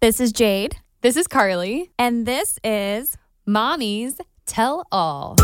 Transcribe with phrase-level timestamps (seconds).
[0.00, 1.90] This is Jade, This is Carly.
[1.98, 5.36] and this is Mommy's Tell All.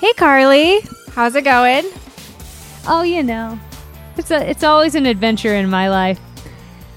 [0.00, 0.80] Hey Carly,
[1.12, 1.84] how's it going?
[2.86, 3.58] Oh, you know,
[4.16, 6.20] it's a it's always an adventure in my life.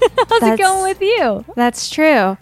[0.28, 1.44] How's That's- it going with you?
[1.56, 2.36] That's true.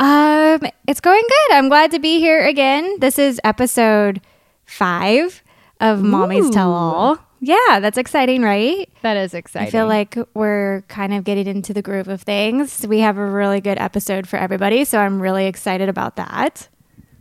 [0.00, 1.56] Um, it's going good.
[1.56, 2.98] I'm glad to be here again.
[3.00, 4.22] This is episode
[4.64, 5.42] five
[5.78, 7.18] of Mommy's Tell All.
[7.40, 8.88] Yeah, that's exciting, right?
[9.02, 9.68] That is exciting.
[9.68, 12.86] I feel like we're kind of getting into the groove of things.
[12.86, 16.69] We have a really good episode for everybody, so I'm really excited about that.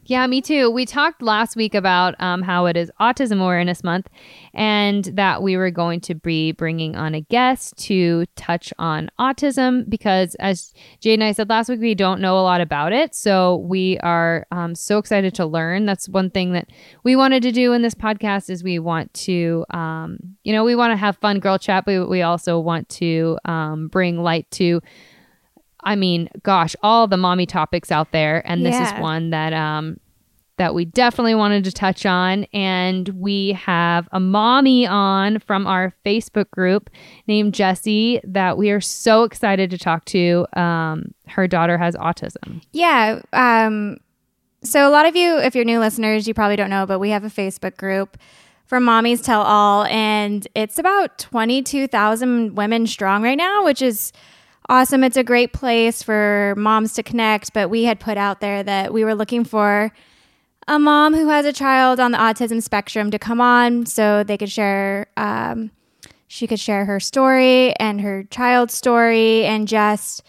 [0.10, 0.72] Yeah, me too.
[0.72, 4.10] We talked last week about um, how it is Autism Awareness Month
[4.56, 9.88] and that we were going to be bringing on a guest to touch on autism
[9.88, 13.14] because, as Jade and I said last week, we don't know a lot about it.
[13.14, 15.86] So we are um, so excited to learn.
[15.86, 16.70] That's one thing that
[17.04, 20.76] we wanted to do in this podcast is we want to, um, you know, we
[20.76, 24.82] want to have fun girl chat, but we also want to um, bring light to
[25.84, 28.96] I mean, gosh, all the mommy topics out there, and this Yeah.
[28.96, 29.98] is one that um
[30.58, 32.44] that we definitely wanted to touch on.
[32.52, 36.90] And we have a mommy on from our Facebook group
[37.28, 40.46] named Jessie that we are so excited to talk to.
[40.60, 42.62] Um, her daughter has autism.
[42.74, 43.22] Yeah.
[43.32, 44.00] Um,
[44.62, 47.12] so a lot of you, if you're new listeners, you probably don't know, but we
[47.12, 48.18] have a Facebook group
[48.66, 54.12] for Mommies Tell All, and it's about 22,000 women strong right now, which is
[54.70, 55.04] awesome.
[55.04, 58.94] It's a great place for moms to connect, but we had put out there that
[58.94, 59.92] we were looking for
[60.68, 64.38] a mom who has a child on the autism spectrum to come on so they
[64.38, 65.72] could share um,
[66.28, 70.22] she could share her story and her child's story and just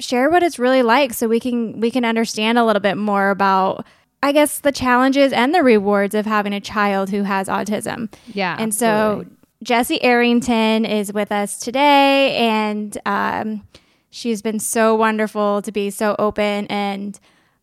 [0.00, 3.30] share what it's really like so we can we can understand a little bit more
[3.30, 3.86] about
[4.20, 8.12] I guess the challenges and the rewards of having a child who has autism.
[8.26, 8.56] Yeah.
[8.58, 9.26] And so
[9.62, 13.66] Jessie Arrington is with us today, and um,
[14.10, 17.18] she's been so wonderful to be so open and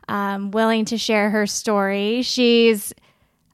[0.09, 2.21] um, willing to share her story.
[2.21, 2.93] She's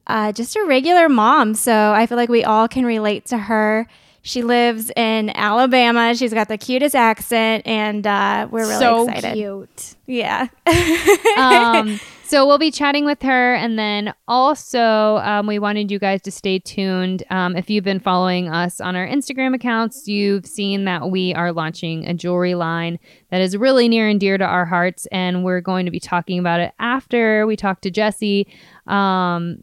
[0.06, 3.86] uh, just a regular mom, so I feel like we all can relate to her.
[4.22, 6.14] She lives in Alabama.
[6.14, 9.34] She's got the cutest accent, and uh, we're really so excited.
[9.34, 9.94] cute.
[10.06, 10.48] Yeah.
[11.36, 12.00] um,
[12.32, 16.30] so we'll be chatting with her, and then also um, we wanted you guys to
[16.30, 17.22] stay tuned.
[17.28, 21.52] Um, if you've been following us on our Instagram accounts, you've seen that we are
[21.52, 22.98] launching a jewelry line
[23.30, 26.38] that is really near and dear to our hearts, and we're going to be talking
[26.38, 28.48] about it after we talk to Jesse
[28.86, 29.58] um,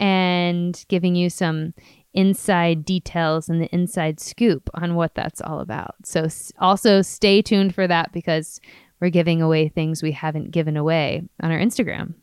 [0.00, 1.74] and giving you some
[2.14, 5.94] inside details and the inside scoop on what that's all about.
[6.04, 8.60] So also stay tuned for that because
[9.00, 12.14] we're giving away things we haven't given away on our Instagram.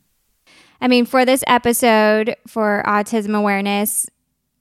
[0.80, 4.10] I mean, for this episode for autism awareness,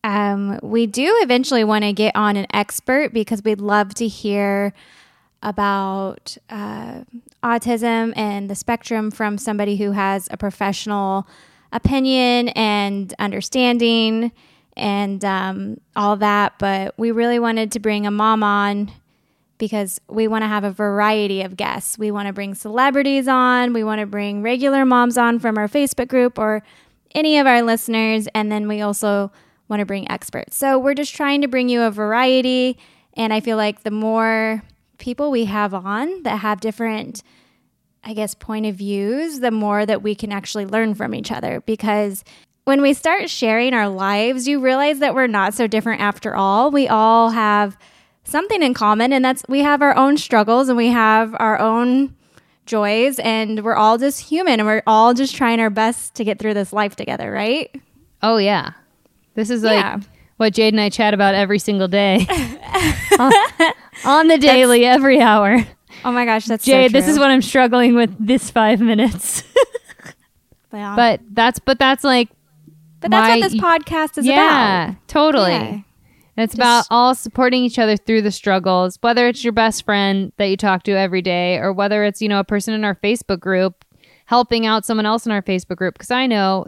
[0.05, 4.73] um, we do eventually want to get on an expert because we'd love to hear
[5.43, 7.03] about uh,
[7.43, 11.27] autism and the spectrum from somebody who has a professional
[11.73, 14.33] opinion and understanding
[14.77, 16.59] and um, all that.
[16.59, 18.93] But we really wanted to bring a mom on
[19.61, 21.97] because we want to have a variety of guests.
[21.97, 25.69] We want to bring celebrities on, we want to bring regular moms on from our
[25.69, 26.65] Facebook group or
[27.15, 29.31] any of our listeners, and then we also
[29.69, 30.57] want to bring experts.
[30.57, 32.77] So we're just trying to bring you a variety,
[33.15, 34.65] and I feel like the more
[34.99, 37.23] people we have on that have different
[38.03, 41.61] I guess point of views, the more that we can actually learn from each other
[41.67, 42.25] because
[42.65, 46.71] when we start sharing our lives, you realize that we're not so different after all.
[46.71, 47.77] We all have
[48.31, 52.15] something in common and that's we have our own struggles and we have our own
[52.67, 56.39] joys and we're all just human and we're all just trying our best to get
[56.39, 57.75] through this life together, right?
[58.23, 58.73] Oh yeah.
[59.35, 59.99] This is like Yeah.
[60.37, 62.27] what Jade and I chat about every single day.
[63.19, 63.33] on,
[64.05, 65.57] on the daily, every hour.
[66.05, 69.43] Oh my gosh, that's Jade, so this is what I'm struggling with this five minutes.
[70.73, 70.95] Yeah.
[70.95, 72.29] but that's but that's like
[73.01, 75.09] but that's what this podcast is yeah, about.
[75.09, 75.51] totally.
[75.51, 75.81] Yeah.
[76.41, 80.33] And it's about all supporting each other through the struggles, whether it's your best friend
[80.39, 82.95] that you talk to every day or whether it's, you know, a person in our
[82.95, 83.85] Facebook group
[84.25, 85.97] helping out someone else in our Facebook group.
[85.97, 86.65] Because I know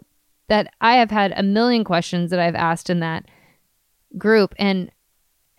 [0.49, 3.25] that I have had a million questions that I've asked in that
[4.19, 4.91] group, and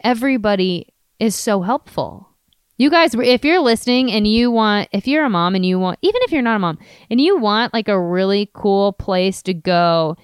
[0.03, 2.29] everybody is so helpful.
[2.77, 5.97] You guys, if you're listening and you want, if you're a mom and you want,
[6.03, 6.77] even if you're not a mom,
[7.09, 10.17] and you want like a really cool place to go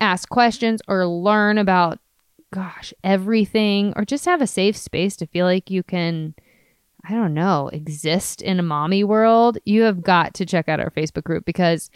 [0.00, 1.98] ask questions or learn about
[2.52, 6.34] gosh, everything, or just have a safe space to feel like you can,
[7.08, 10.90] I don't know, exist in a mommy world, you have got to check out our
[10.90, 11.90] Facebook group because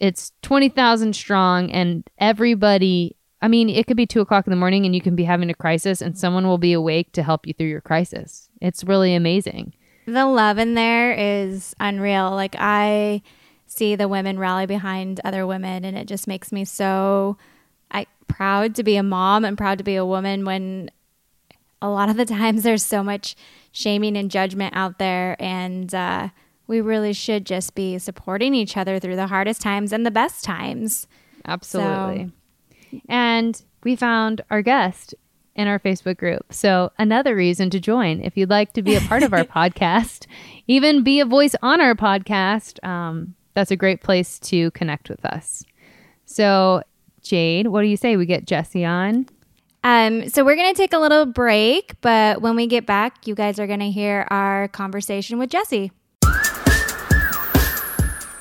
[0.00, 4.86] it's 20,000 strong and everybody I mean, it could be two o'clock in the morning
[4.86, 7.52] and you can be having a crisis and someone will be awake to help you
[7.52, 8.48] through your crisis.
[8.62, 9.74] It's really amazing.
[10.06, 12.30] The love in there is unreal.
[12.30, 13.20] Like I
[13.66, 17.36] see the women rally behind other women and it just makes me so
[18.28, 20.90] proud to be a mom and proud to be a woman when
[21.80, 23.36] a lot of the times there's so much
[23.72, 26.28] shaming and judgment out there and uh,
[26.66, 30.44] we really should just be supporting each other through the hardest times and the best
[30.44, 31.06] times.
[31.44, 32.30] Absolutely.
[32.92, 33.00] So.
[33.08, 35.14] And we found our guest
[35.54, 36.52] in our Facebook group.
[36.52, 40.26] So, another reason to join if you'd like to be a part of our podcast,
[40.66, 42.82] even be a voice on our podcast.
[42.84, 45.64] Um, that's a great place to connect with us.
[46.24, 46.82] So,
[47.24, 48.16] Jade, what do you say?
[48.16, 49.26] We get Jesse on?
[49.82, 53.34] Um, so we're going to take a little break, but when we get back, you
[53.34, 55.90] guys are going to hear our conversation with Jesse.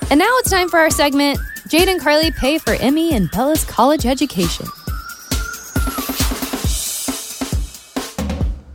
[0.09, 3.63] And now it's time for our segment Jade and Carly pay for Emmy and Bella's
[3.63, 4.67] college education.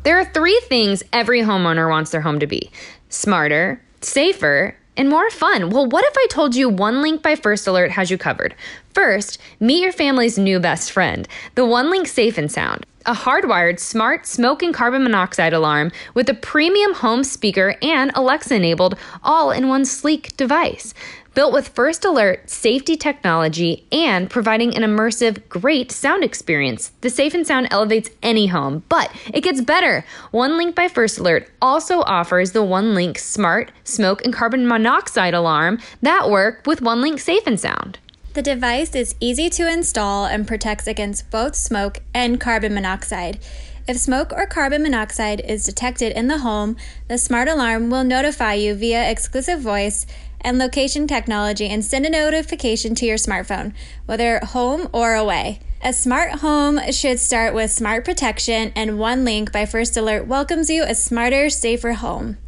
[0.03, 2.71] There are three things every homeowner wants their home to be
[3.09, 5.71] smarter, safer, and more fun.
[5.71, 8.55] Well, what if I told you One Link by First Alert has you covered?
[8.93, 13.79] First, meet your family's new best friend, the One Link Safe and Sound a hardwired
[13.79, 19.51] smart smoke and carbon monoxide alarm with a premium home speaker and Alexa enabled all
[19.51, 20.93] in one sleek device.
[21.39, 27.33] Built with First Alert safety technology and providing an immersive, great sound experience, the Safe
[27.33, 28.83] and Sound elevates any home.
[28.89, 30.05] But it gets better.
[30.33, 35.33] One Link by First Alert also offers the One Link smart smoke and carbon monoxide
[35.33, 38.01] alarm that work with One Link Safe and Sound.
[38.35, 43.39] The device is easy to install and protects against both smoke and carbon monoxide.
[43.87, 46.77] If smoke or carbon monoxide is detected in the home,
[47.09, 50.05] the smart alarm will notify you via exclusive voice
[50.41, 53.73] and location technology and send a notification to your smartphone,
[54.07, 55.61] whether home or away.
[55.83, 60.69] A smart home should start with smart protection, and One Link by First Alert welcomes
[60.69, 62.39] you a smarter, safer home.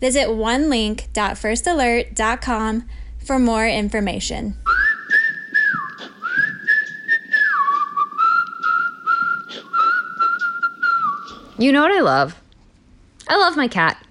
[0.00, 2.88] Visit onelink.firstalert.com
[3.18, 4.56] for more information.
[11.58, 12.38] You know what I love?
[13.26, 14.05] I love my cat.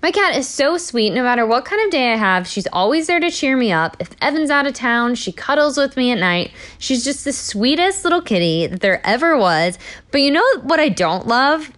[0.00, 1.10] My cat is so sweet.
[1.10, 3.96] No matter what kind of day I have, she's always there to cheer me up.
[3.98, 6.52] If Evan's out of town, she cuddles with me at night.
[6.78, 9.76] She's just the sweetest little kitty that there ever was.
[10.12, 11.72] But you know what I don't love?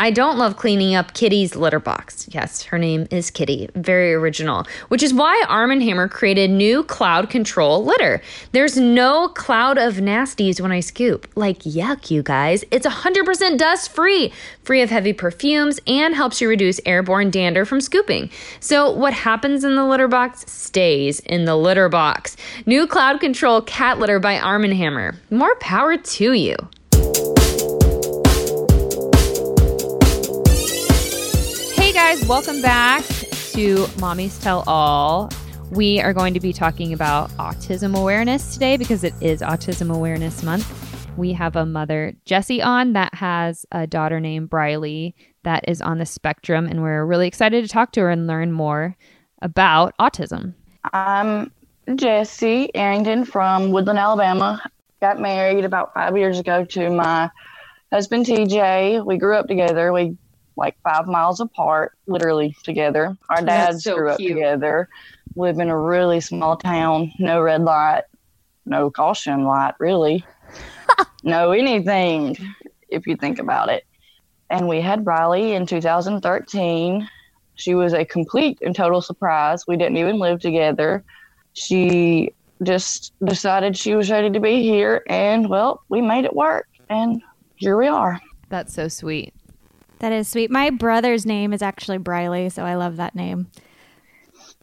[0.00, 2.26] I don't love cleaning up Kitty's litter box.
[2.30, 3.68] Yes, her name is Kitty.
[3.74, 4.66] Very original.
[4.88, 8.22] Which is why Arm & Hammer created new cloud control litter.
[8.52, 11.30] There's no cloud of nasties when I scoop.
[11.34, 12.64] Like, yuck, you guys.
[12.70, 14.32] It's 100% dust free,
[14.62, 18.30] free of heavy perfumes, and helps you reduce airborne dander from scooping.
[18.58, 22.38] So, what happens in the litter box stays in the litter box.
[22.64, 25.16] New cloud control cat litter by Arm & Hammer.
[25.30, 26.56] More power to you.
[32.02, 33.04] Guys, welcome back
[33.52, 35.30] to Mommy's Tell All.
[35.70, 40.42] We are going to be talking about autism awareness today because it is Autism Awareness
[40.42, 40.66] Month.
[41.18, 45.98] We have a mother, Jessie, on that has a daughter named Briley that is on
[45.98, 48.96] the spectrum, and we're really excited to talk to her and learn more
[49.42, 50.54] about autism.
[50.94, 51.52] I'm
[51.96, 54.62] Jessie Arrington from Woodland, Alabama.
[55.02, 57.30] Got married about five years ago to my
[57.92, 59.04] husband, TJ.
[59.04, 59.92] We grew up together.
[59.92, 60.16] We
[60.56, 63.16] like five miles apart, literally together.
[63.28, 64.34] Our dads so grew up cute.
[64.34, 64.88] together,
[65.36, 68.02] live in a really small town, no red light,
[68.66, 70.24] no caution light, really,
[71.24, 72.36] no anything,
[72.88, 73.84] if you think about it.
[74.50, 77.08] And we had Riley in 2013.
[77.54, 79.66] She was a complete and total surprise.
[79.66, 81.04] We didn't even live together.
[81.52, 86.68] She just decided she was ready to be here, and well, we made it work,
[86.88, 87.22] and
[87.56, 88.20] here we are.
[88.48, 89.34] That's so sweet.
[90.00, 90.50] That is sweet.
[90.50, 93.48] My brother's name is actually Briley, so I love that name.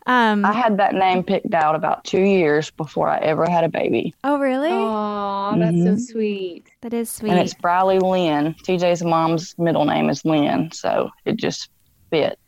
[0.08, 3.70] Um, I had that name picked out about two years before I ever had a
[3.70, 4.16] baby.
[4.24, 4.72] Oh, really?
[4.72, 5.98] Oh, that's mm-hmm.
[5.98, 6.66] so sweet.
[6.82, 7.32] That is sweet.
[7.32, 8.56] And it's Briley Lynn.
[8.64, 11.70] TJ's mom's middle name is Lynn, so it just
[12.10, 12.40] fit.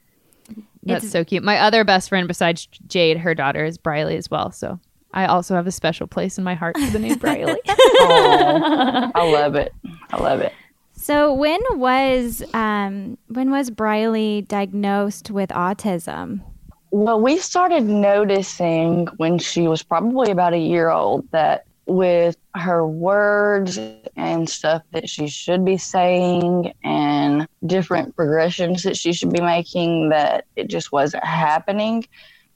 [0.84, 1.44] That's it's, so cute.
[1.44, 4.52] My other best friend besides Jade, her daughter is Briley as well.
[4.52, 4.80] So
[5.14, 7.60] I also have a special place in my heart for the name Briley.
[7.68, 9.74] oh, I love it.
[10.12, 10.54] I love it.
[11.02, 16.42] So when was um, when was Briley diagnosed with autism?
[16.92, 22.86] Well, we started noticing when she was probably about a year old that with her
[22.86, 23.80] words
[24.18, 30.10] and stuff that she should be saying and different progressions that she should be making
[30.10, 32.06] that it just wasn't happening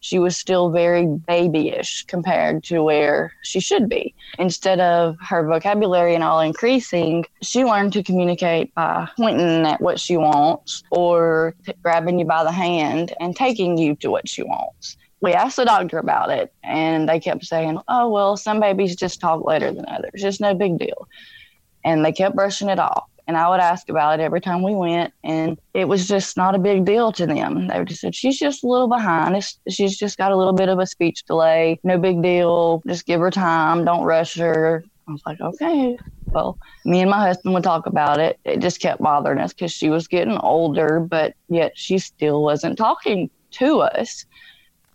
[0.03, 4.13] she was still very babyish compared to where she should be.
[4.37, 9.97] Instead of her vocabulary and all increasing, she learned to communicate by pointing at what
[9.97, 14.43] she wants or t- grabbing you by the hand and taking you to what she
[14.43, 14.97] wants.
[15.21, 19.21] We asked the doctor about it, and they kept saying, Oh, well, some babies just
[19.21, 20.21] talk later than others.
[20.21, 21.07] It's no big deal.
[21.85, 24.75] And they kept brushing it off and I would ask about it every time we
[24.75, 27.67] went, and it was just not a big deal to them.
[27.67, 29.35] They just said she's just a little behind.
[29.37, 31.79] It's, she's just got a little bit of a speech delay.
[31.83, 32.81] No big deal.
[32.85, 33.85] Just give her time.
[33.85, 34.83] Don't rush her.
[35.07, 35.97] I was like, okay.
[36.33, 38.39] Well, me and my husband would talk about it.
[38.43, 42.77] It just kept bothering us because she was getting older, but yet she still wasn't
[42.77, 44.25] talking to us.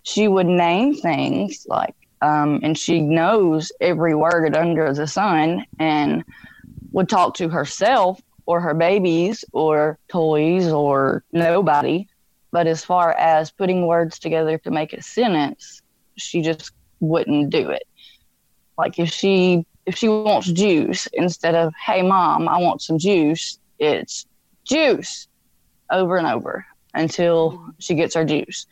[0.02, 5.64] She would name things like, um, and she knows every word under the sun.
[5.78, 6.24] And
[6.92, 12.06] would talk to herself or her babies or toys or nobody.
[12.50, 15.82] But as far as putting words together to make a sentence,
[16.16, 17.84] she just wouldn't do it.
[18.76, 23.58] Like if she if she wants juice instead of hey mom, I want some juice,
[23.78, 24.26] it's
[24.64, 25.28] juice
[25.90, 28.66] over and over until she gets her juice.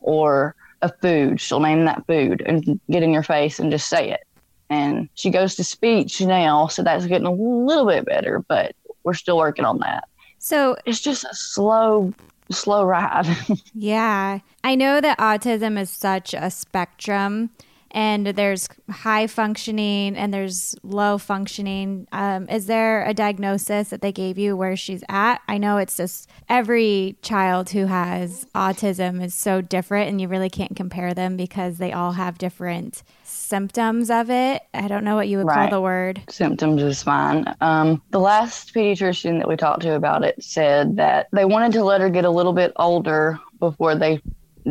[0.00, 4.10] Or a food, she'll name that food and get in your face and just say
[4.10, 4.25] it
[4.68, 9.14] and she goes to speech now, so that's getting a little bit better, but we're
[9.14, 10.08] still working on that.
[10.38, 12.12] So it's just a slow,
[12.50, 13.26] slow ride.
[13.74, 14.40] yeah.
[14.64, 17.50] I know that autism is such a spectrum
[17.92, 22.06] and there's high functioning and there's low functioning.
[22.12, 25.40] Um, is there a diagnosis that they gave you where she's at?
[25.48, 30.50] I know it's just every child who has autism is so different and you really
[30.50, 33.02] can't compare them because they all have different
[33.46, 34.62] symptoms of it.
[34.74, 35.70] I don't know what you would right.
[35.70, 36.22] call the word.
[36.28, 37.54] Symptoms is fine.
[37.60, 41.84] Um, the last pediatrician that we talked to about it said that they wanted to
[41.84, 44.20] let her get a little bit older before they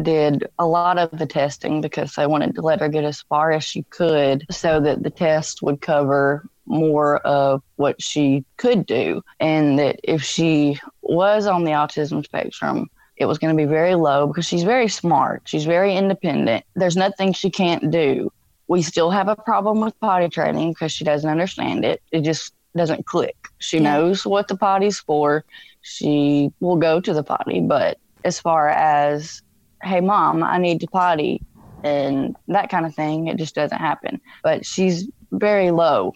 [0.02, 3.52] did a lot of the testing because they wanted to let her get as far
[3.52, 9.22] as she could so that the test would cover more of what she could do.
[9.40, 13.96] And that if she was on the autism spectrum, it was going to be very
[13.96, 15.44] low because she's very smart.
[15.46, 16.66] She's very independent.
[16.76, 18.32] There's nothing she can't do.
[18.68, 22.02] We still have a problem with potty training because she doesn't understand it.
[22.12, 23.36] It just doesn't click.
[23.60, 23.84] She yeah.
[23.84, 25.46] knows what the potty's for.
[25.82, 29.42] She will go to the potty, but as far as,
[29.84, 31.42] hey, mom, I need to potty
[31.84, 34.20] and that kind of thing, it just doesn't happen.
[34.42, 36.14] But she's very low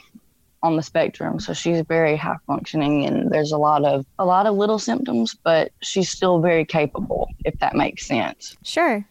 [0.62, 4.46] on the spectrum so she's very high functioning and there's a lot of a lot
[4.46, 9.06] of little symptoms but she's still very capable if that makes sense sure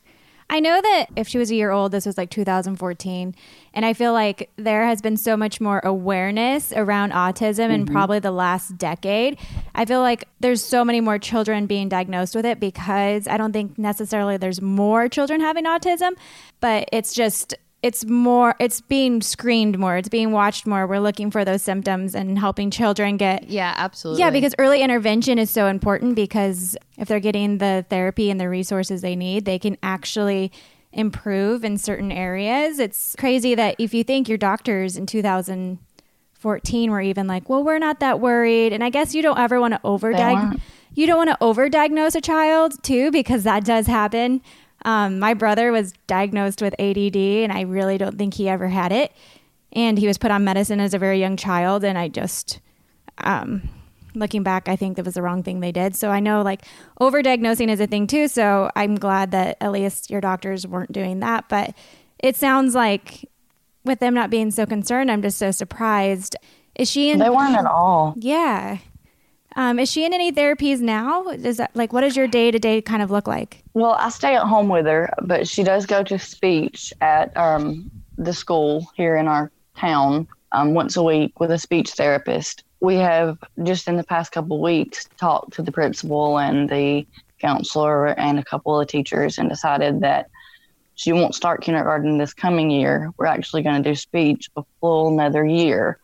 [0.50, 3.34] I know that if she was a year old, this was like 2014.
[3.74, 7.72] And I feel like there has been so much more awareness around autism mm-hmm.
[7.72, 9.38] in probably the last decade.
[9.74, 13.52] I feel like there's so many more children being diagnosed with it because I don't
[13.52, 16.12] think necessarily there's more children having autism,
[16.60, 20.86] but it's just it's more it's being screened more it's being watched more.
[20.86, 24.20] We're looking for those symptoms and helping children get yeah absolutely.
[24.20, 28.48] Yeah because early intervention is so important because if they're getting the therapy and the
[28.48, 30.50] resources they need they can actually
[30.92, 32.78] improve in certain areas.
[32.78, 37.78] It's crazy that if you think your doctors in 2014 were even like well we're
[37.78, 40.60] not that worried and i guess you don't ever want to overdiagnose
[40.94, 44.40] you don't want to overdiagnose a child too because that does happen
[44.84, 48.92] um, my brother was diagnosed with ADD, and I really don't think he ever had
[48.92, 49.12] it.
[49.72, 52.60] And he was put on medicine as a very young child, and I just,
[53.18, 53.68] um,
[54.14, 55.94] looking back, I think that was the wrong thing they did.
[55.96, 56.62] So I know like
[57.00, 58.28] overdiagnosing is a thing too.
[58.28, 61.48] So I'm glad that at least your doctors weren't doing that.
[61.48, 61.74] But
[62.18, 63.28] it sounds like
[63.84, 66.36] with them not being so concerned, I'm just so surprised.
[66.74, 67.18] Is she in?
[67.18, 68.14] They weren't at all.
[68.16, 68.78] Yeah.
[69.58, 71.26] Um, is she in any therapies now?
[71.30, 73.64] Is that like what does your day to day kind of look like?
[73.74, 77.90] Well, I stay at home with her, but she does go to speech at um,
[78.16, 82.62] the school here in our town um, once a week with a speech therapist.
[82.78, 87.04] We have just in the past couple weeks talked to the principal and the
[87.40, 90.30] counselor and a couple of teachers and decided that
[90.94, 93.10] she won't start kindergarten this coming year.
[93.16, 95.98] We're actually going to do speech a full another year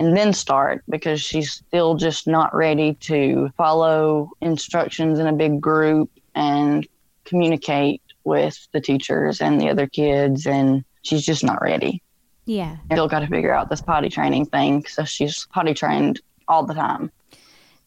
[0.00, 5.60] and then start because she's still just not ready to follow instructions in a big
[5.60, 6.88] group and
[7.24, 12.02] communicate with the teachers and the other kids and she's just not ready.
[12.46, 12.78] Yeah.
[12.90, 16.74] Still got to figure out this potty training thing so she's potty trained all the
[16.74, 17.12] time.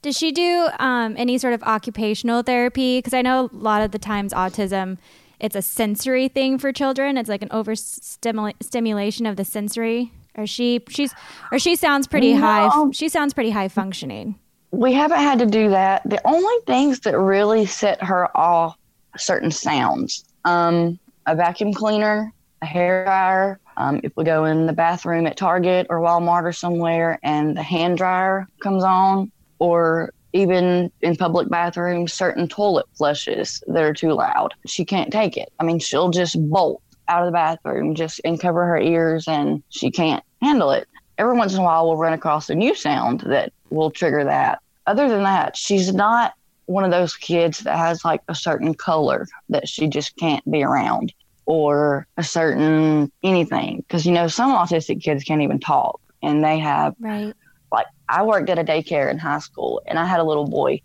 [0.03, 2.99] Does she do um, any sort of occupational therapy?
[2.99, 4.99] Because I know a lot of the times autism,
[5.39, 7.17] it's a sensory thing for children.
[7.17, 11.13] It's like an overstimulation of the sensory or she she's
[11.51, 12.41] or she sounds pretty no.
[12.41, 14.35] high she sounds pretty high functioning.
[14.71, 16.01] We haven't had to do that.
[16.09, 18.77] The only things that really set her off
[19.17, 20.25] certain sounds.
[20.45, 23.59] Um, a vacuum cleaner, a hair dryer.
[23.77, 27.63] Um, if we go in the bathroom at Target or Walmart or somewhere and the
[27.63, 34.13] hand dryer comes on, or even in public bathrooms, certain toilet flushes that are too
[34.13, 34.53] loud.
[34.65, 35.51] She can't take it.
[35.59, 39.63] I mean, she'll just bolt out of the bathroom just and cover her ears and
[39.69, 40.87] she can't handle it.
[41.17, 44.59] Every once in a while we'll run across a new sound that will trigger that.
[44.87, 46.33] Other than that, she's not
[46.65, 50.63] one of those kids that has like a certain color that she just can't be
[50.63, 51.13] around
[51.45, 56.57] or a certain anything because you know some autistic kids can't even talk and they
[56.57, 57.33] have Right.
[57.71, 60.79] like I worked at a daycare in high school and I had a little boy.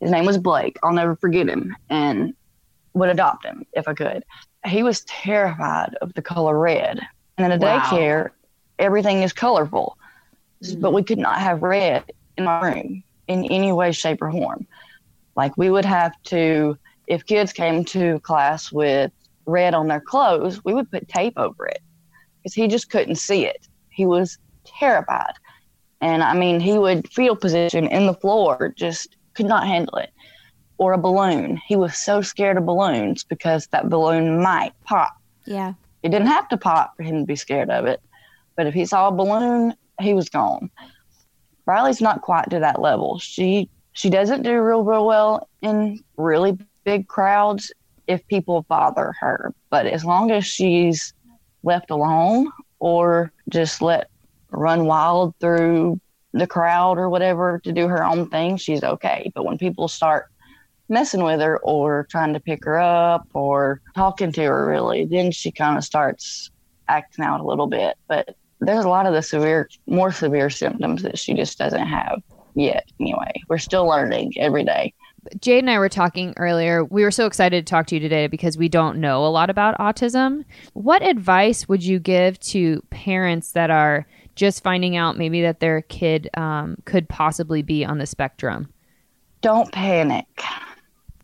[0.00, 0.78] His name was Blake.
[0.84, 2.32] I'll never forget him and
[2.94, 4.22] would adopt him if I could.
[4.66, 7.00] He was terrified of the color red.
[7.36, 7.80] And in a Wow.
[7.80, 8.30] daycare,
[8.78, 9.96] everything is colorful.
[10.60, 10.94] But mm.
[10.94, 12.04] we could not have red
[12.36, 14.66] in our room in any way, shape, or form.
[15.36, 19.12] Like we would have to, if kids came to class with
[19.46, 21.80] red on their clothes, we would put tape over it
[22.42, 23.68] because he just couldn't see it.
[23.90, 25.32] He was terrified.
[26.00, 30.10] And I mean, he would fetal position in the floor, just could not handle it.
[30.78, 31.60] Or a balloon.
[31.66, 35.16] He was so scared of balloons because that balloon might pop.
[35.44, 35.74] Yeah.
[36.02, 38.00] It didn't have to pop for him to be scared of it.
[38.56, 40.70] But if he saw a balloon, he was gone.
[41.66, 43.18] Riley's not quite to that level.
[43.18, 47.72] She she doesn't do real real well in really big crowds
[48.06, 49.52] if people bother her.
[49.70, 51.12] But as long as she's
[51.62, 54.08] left alone or just let
[54.50, 56.00] run wild through
[56.32, 59.30] the crowd or whatever to do her own thing, she's okay.
[59.34, 60.28] But when people start
[60.88, 65.30] messing with her or trying to pick her up or talking to her really, then
[65.30, 66.50] she kind of starts
[66.88, 67.96] acting out a little bit.
[68.08, 72.22] But there's a lot of the severe, more severe symptoms that she just doesn't have
[72.54, 72.84] yet.
[73.00, 74.92] Anyway, we're still learning every day.
[75.40, 76.84] Jade and I were talking earlier.
[76.84, 79.50] We were so excited to talk to you today because we don't know a lot
[79.50, 80.44] about autism.
[80.72, 85.82] What advice would you give to parents that are just finding out maybe that their
[85.82, 88.68] kid um, could possibly be on the spectrum?
[89.40, 90.26] Don't panic.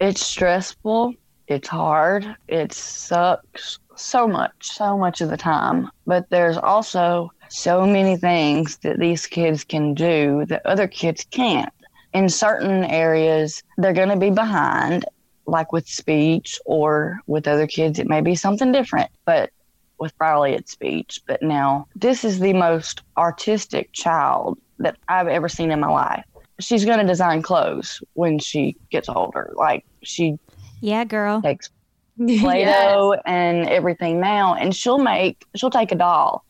[0.00, 1.14] It's stressful.
[1.46, 2.36] It's hard.
[2.48, 5.90] It sucks so much, so much of the time.
[6.06, 11.72] But there's also so many things that these kids can do that other kids can't.
[12.12, 15.04] In certain areas, they're going to be behind,
[15.46, 19.10] like with speech or with other kids, it may be something different.
[19.24, 19.50] But
[19.98, 21.20] with Riley, it's speech.
[21.26, 26.24] But now, this is the most artistic child that I've ever seen in my life.
[26.60, 29.52] She's going to design clothes when she gets older.
[29.56, 30.36] Like, she
[30.80, 31.42] Yeah, girl.
[31.42, 31.70] takes
[32.16, 36.44] Play-Doh and everything now, and she'll make she'll take a doll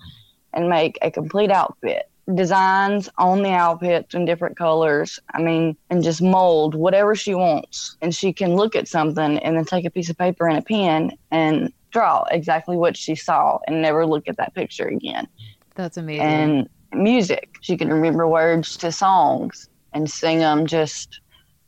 [0.52, 5.18] and make a complete outfit, designs on the outfits in different colors.
[5.32, 9.56] I mean, and just mold whatever she wants, and she can look at something and
[9.56, 13.58] then take a piece of paper and a pen and draw exactly what she saw
[13.66, 15.26] and never look at that picture again.
[15.76, 16.26] That's amazing.
[16.26, 21.20] And music, she can remember words to songs and sing them just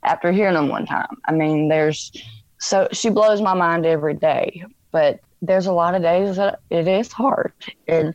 [0.03, 1.17] after hearing them one time.
[1.27, 2.12] I mean, there's
[2.59, 6.89] so she blows my mind every day, but there's a lot of days that it
[6.89, 7.53] is hard
[7.87, 8.15] and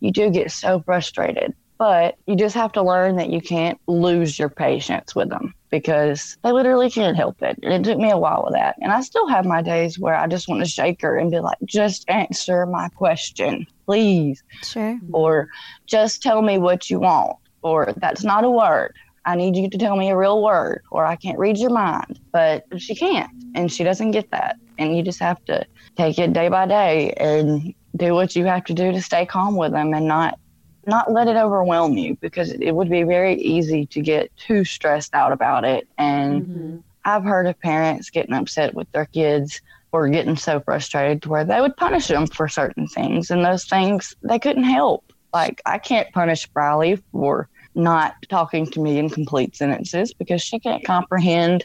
[0.00, 1.54] you do get so frustrated.
[1.78, 6.36] But you just have to learn that you can't lose your patience with them because
[6.42, 7.56] they literally can't help it.
[7.62, 8.74] And it took me a while with that.
[8.80, 11.38] And I still have my days where I just want to shake her and be
[11.38, 14.98] like, just answer my question, please Sure.
[15.12, 15.48] or
[15.86, 18.92] just tell me what you want, or that's not a word.
[19.28, 22.18] I need you to tell me a real word, or I can't read your mind.
[22.32, 24.56] But she can't, and she doesn't get that.
[24.78, 28.64] And you just have to take it day by day and do what you have
[28.64, 30.38] to do to stay calm with them and not
[30.86, 35.12] not let it overwhelm you because it would be very easy to get too stressed
[35.12, 36.76] out about it and mm-hmm.
[37.04, 39.60] I've heard of parents getting upset with their kids
[39.92, 43.64] or getting so frustrated to where they would punish them for certain things, and those
[43.64, 45.12] things they couldn't help.
[45.32, 50.58] Like I can't punish Riley for not talking to me in complete sentences because she
[50.58, 51.64] can't comprehend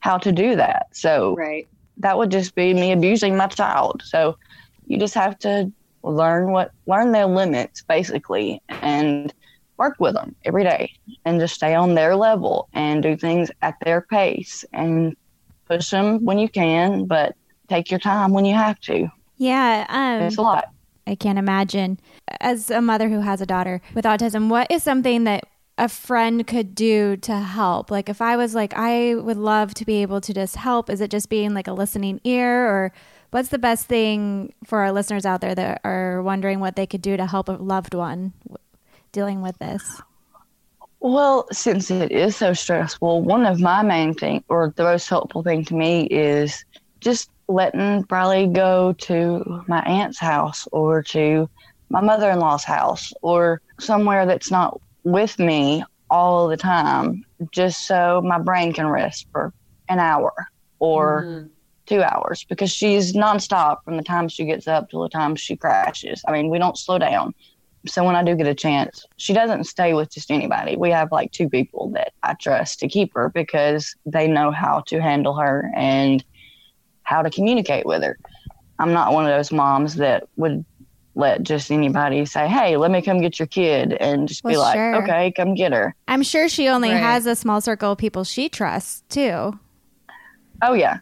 [0.00, 0.86] how to do that.
[0.92, 1.66] So Right.
[1.98, 4.02] that would just be me abusing my child.
[4.04, 4.36] So
[4.86, 5.72] you just have to
[6.02, 9.32] learn what learn their limits basically and
[9.78, 10.92] work with them every day
[11.24, 15.16] and just stay on their level and do things at their pace and
[15.66, 17.34] push them when you can, but
[17.68, 19.08] take your time when you have to.
[19.36, 19.86] Yeah.
[19.88, 20.66] Um, It's a lot.
[21.06, 21.98] I can't imagine.
[22.40, 25.44] As a mother who has a daughter with autism, what is something that
[25.76, 27.90] a friend could do to help?
[27.90, 31.00] Like, if I was like, I would love to be able to just help, is
[31.00, 32.66] it just being like a listening ear?
[32.66, 32.92] Or
[33.30, 37.02] what's the best thing for our listeners out there that are wondering what they could
[37.02, 38.32] do to help a loved one
[39.12, 40.00] dealing with this?
[41.00, 45.42] Well, since it is so stressful, one of my main thing or the most helpful
[45.42, 46.64] thing to me is
[47.00, 51.48] just letting Briley go to my aunt's house or to
[51.90, 57.86] my mother in law's house or somewhere that's not with me all the time, just
[57.86, 59.52] so my brain can rest for
[59.88, 60.32] an hour
[60.78, 61.46] or mm-hmm.
[61.86, 65.56] two hours because she's nonstop from the time she gets up till the time she
[65.56, 66.22] crashes.
[66.26, 67.34] I mean, we don't slow down.
[67.86, 70.76] So when I do get a chance, she doesn't stay with just anybody.
[70.76, 74.80] We have like two people that I trust to keep her because they know how
[74.86, 76.24] to handle her and
[77.02, 78.16] how to communicate with her.
[78.78, 80.64] I'm not one of those moms that would
[81.14, 84.56] let just anybody say, "Hey, let me come get your kid," and just well, be
[84.58, 85.02] like, sure.
[85.02, 87.00] "Okay, come get her." I'm sure she only right.
[87.00, 89.58] has a small circle of people she trusts too.
[90.62, 90.98] Oh yeah,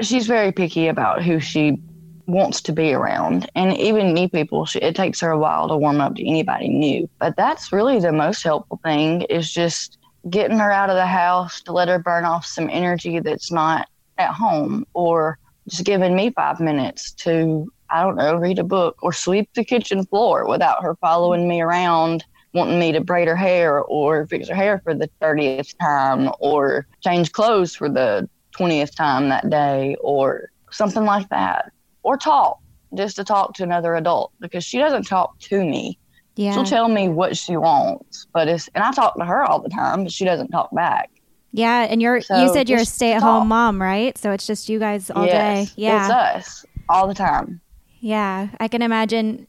[0.00, 1.80] she's very picky about who she
[2.26, 4.66] wants to be around, and even new people.
[4.66, 7.98] She, it takes her a while to warm up to anybody new, but that's really
[7.98, 9.98] the most helpful thing is just
[10.30, 13.88] getting her out of the house to let her burn off some energy that's not
[14.18, 18.96] at home or just giving me five minutes to, I don't know, read a book
[19.02, 22.24] or sweep the kitchen floor without her following me around,
[22.54, 26.86] wanting me to braid her hair or fix her hair for the 30th time or
[27.02, 28.28] change clothes for the
[28.58, 31.70] 20th time that day or something like that.
[32.02, 32.58] Or talk,
[32.94, 35.98] just to talk to another adult because she doesn't talk to me.
[36.34, 36.54] Yeah.
[36.54, 39.68] She'll tell me what she wants, but it's, and I talk to her all the
[39.68, 41.10] time, but she doesn't talk back.
[41.52, 44.16] Yeah, and you're so you said you're a stay at home mom, right?
[44.16, 45.72] So it's just you guys all yes, day.
[45.76, 46.06] Yeah.
[46.06, 47.60] It's us all the time.
[48.02, 49.46] Yeah, I can imagine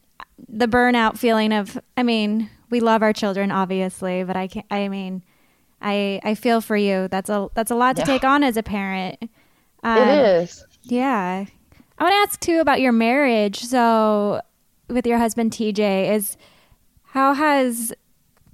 [0.48, 4.64] the burnout feeling of I mean, we love our children obviously, but I can't.
[4.70, 5.24] I mean,
[5.82, 7.08] I I feel for you.
[7.08, 8.06] That's a that's a lot to yeah.
[8.06, 9.28] take on as a parent.
[9.82, 10.64] Um, it is.
[10.84, 11.46] Yeah.
[11.98, 13.58] I want to ask too about your marriage.
[13.64, 14.40] So
[14.88, 16.36] with your husband TJ is
[17.02, 17.92] how has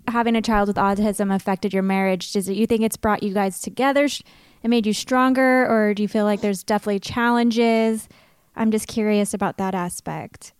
[0.09, 2.33] having a child with autism affected your marriage?
[2.33, 6.03] Does it, you think it's brought you guys together It made you stronger, or do
[6.03, 8.09] you feel like there's definitely challenges?
[8.57, 10.53] I'm just curious about that aspect.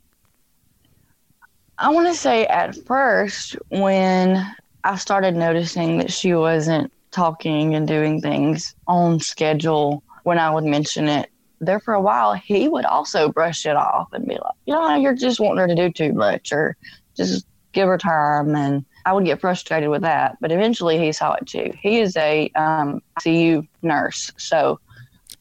[1.79, 4.47] I want to say at first, when
[4.85, 10.65] I started noticing that she wasn't talking and doing things on schedule, when I would
[10.65, 14.55] mention it, there for a while, he would also brush it off and be like,
[14.67, 16.77] you know, you're just wanting her to do too much or
[17.17, 18.55] just give her time.
[18.57, 21.73] And I would get frustrated with that, but eventually he saw it too.
[21.81, 24.81] He is a um, ICU nurse, so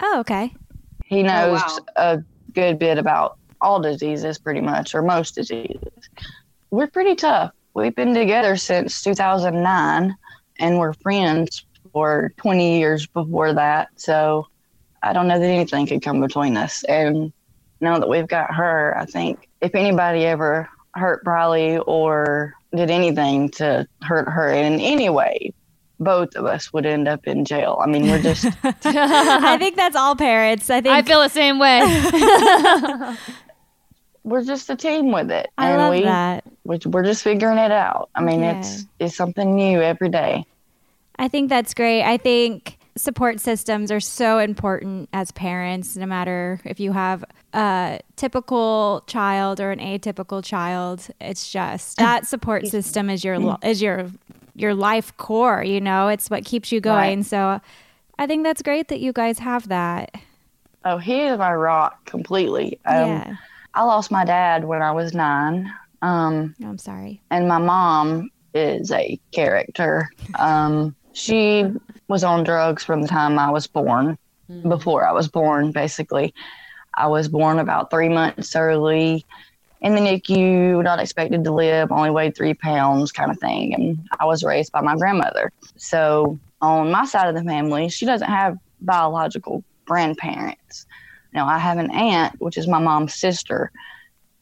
[0.02, 0.54] oh, okay.
[1.06, 1.86] He knows oh, wow.
[1.96, 6.10] a good bit about all diseases, pretty much, or most diseases.
[6.72, 7.52] We're pretty tough.
[7.74, 10.16] We've been together since 2009,
[10.60, 13.90] and we're friends for 20 years before that.
[13.96, 14.48] So
[15.02, 16.84] I don't know that anything could come between us.
[16.86, 17.32] And
[17.82, 23.50] now that we've got her, I think if anybody ever hurt Briley or did anything
[23.52, 25.54] to hurt her in any way,
[26.00, 27.80] both of us would end up in jail.
[27.82, 28.46] I mean, we're just.
[28.64, 30.70] I think that's all parents.
[30.70, 31.82] I think I feel the same way.
[34.24, 35.50] we're just a team with it.
[35.58, 36.44] I and love we, that.
[36.64, 38.10] We're just figuring it out.
[38.16, 38.60] I mean, yeah.
[38.60, 40.46] it's it's something new every day.
[41.18, 42.04] I think that's great.
[42.04, 48.00] I think support systems are so important as parents, no matter if you have a
[48.16, 51.08] typical child or an atypical child.
[51.20, 54.10] It's just that support system is your is your
[54.60, 55.64] your life core.
[55.64, 57.20] You know, it's what keeps you going.
[57.20, 57.26] Right.
[57.26, 57.62] So,
[58.20, 60.14] I think that's great that you guys have that.
[60.84, 62.78] Oh, he is my rock completely.
[62.86, 63.36] Um, yeah.
[63.74, 65.72] I lost my dad when I was nine.
[66.02, 67.22] Um, I'm sorry.
[67.32, 70.10] And my mom is a character.
[70.38, 71.66] Um, she
[72.10, 74.18] was on drugs from the time I was born,
[74.52, 74.68] mm-hmm.
[74.68, 76.34] before I was born, basically.
[76.96, 79.26] I was born about three months early
[79.82, 83.74] in the NICU, not expected to live, only weighed three pounds, kind of thing.
[83.74, 85.52] And I was raised by my grandmother.
[85.78, 90.86] So on my side of the family, she doesn't have biological grandparents.
[91.34, 93.72] Now I have an aunt, which is my mom's sister,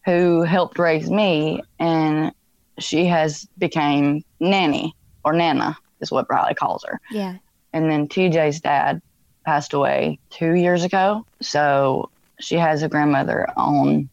[0.06, 2.32] who helped raise me, and
[2.80, 7.02] she has became nanny or nana is what Riley calls her.
[7.12, 7.38] Yeah.
[7.74, 9.02] And then TJ's dad
[9.46, 11.26] passed away two years ago.
[11.42, 14.10] So she has a grandmother on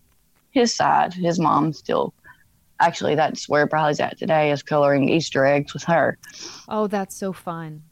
[0.54, 1.12] his side.
[1.12, 2.14] His mom still,
[2.80, 6.16] actually, that's where Riley's at today, is coloring Easter eggs with her.
[6.68, 7.82] Oh, that's so fun.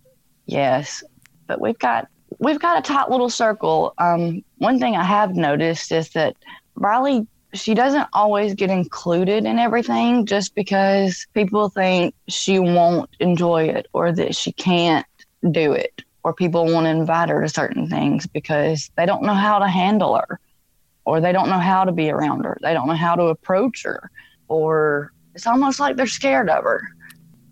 [0.47, 1.05] Yes.
[1.47, 3.95] But we've got we've got a tight little circle.
[3.99, 6.37] Um, one thing I have noticed is that
[6.77, 13.65] Riley she doesn't always get included in everything just because people think she won't enjoy
[13.65, 15.07] it or that she can't
[15.51, 19.59] do it or people won't invite her to certain things because they don't know how
[19.59, 20.41] to handle her
[21.05, 23.83] or they don't know how to be around her they don't know how to approach
[23.83, 24.11] her
[24.49, 26.83] or it's almost like they're scared of her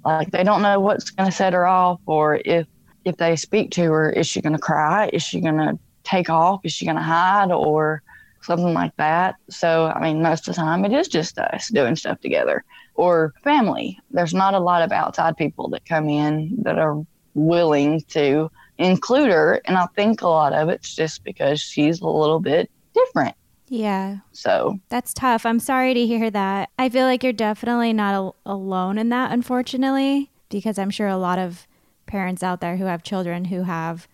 [0.05, 2.67] like they don't know what's going to set her off or if
[3.05, 5.79] if they speak to her is she going to cry is she going to
[6.11, 6.61] take off?
[6.65, 8.03] Is she going to hide or
[8.43, 9.37] something like that?
[9.49, 13.33] So, I mean, most of the time it is just us doing stuff together or
[13.43, 13.99] family.
[14.11, 17.03] There's not a lot of outside people that come in that are
[17.35, 19.61] willing to include her.
[19.65, 23.37] And I think a lot of it's just because she's a little bit different.
[23.71, 24.19] Yeah.
[24.33, 25.47] So That's tough.
[25.47, 26.69] I'm sorry to hear that.
[26.79, 31.17] I feel like you're definitely not al- alone in that, unfortunately, because I'm sure a
[31.17, 31.67] lot of
[32.07, 34.09] parents out there who have children who have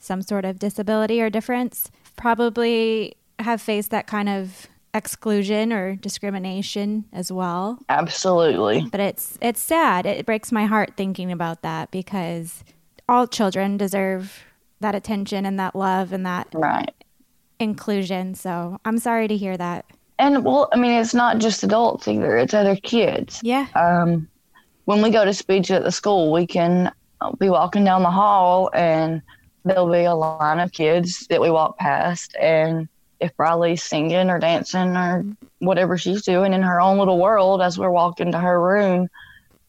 [0.00, 7.04] some sort of disability or difference probably have faced that kind of exclusion or discrimination
[7.12, 7.78] as well.
[7.88, 8.86] absolutely.
[8.90, 10.04] But it's it's sad.
[10.06, 12.64] It breaks my heart thinking about that because
[13.08, 14.42] all children deserve
[14.80, 16.92] that attention and that love and that Right.
[17.58, 18.34] Inclusion.
[18.34, 19.86] So I'm sorry to hear that.
[20.18, 23.40] And well, I mean, it's not just adults either, it's other kids.
[23.42, 23.66] Yeah.
[23.74, 24.28] um,
[24.86, 26.90] when we go to speech at the school, we can
[27.20, 29.20] uh, be walking down the hall and
[29.64, 32.34] there'll be a line of kids that we walk past.
[32.40, 32.88] And
[33.20, 35.24] if Riley's singing or dancing or
[35.58, 39.08] whatever she's doing in her own little world as we're walking to her room,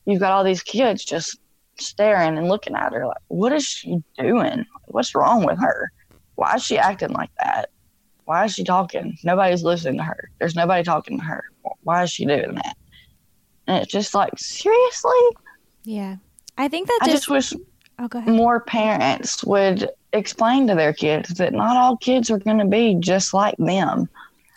[0.05, 1.39] you've got all these kids just
[1.79, 4.65] staring and looking at her like, what is she doing?
[4.85, 5.91] What's wrong with her?
[6.35, 7.69] Why is she acting like that?
[8.27, 9.17] Why is she talking?
[9.23, 10.29] Nobody's listening to her.
[10.37, 11.45] There's nobody talking to her.
[11.83, 12.75] Why is she doing that?
[13.67, 15.11] And it's just like, seriously?
[15.85, 16.17] Yeah.
[16.57, 17.53] I think that I just, just wish
[17.99, 18.33] oh go ahead.
[18.33, 22.95] more parents would explain to their kids that not all kids are going to be
[22.99, 24.09] just like them.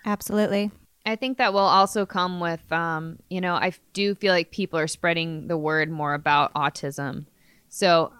[0.05, 0.73] Absolutely.
[1.07, 4.81] I think that will also come with, um, you know, I do feel like people
[4.81, 7.27] are spreading the word more about autism.
[7.69, 8.13] So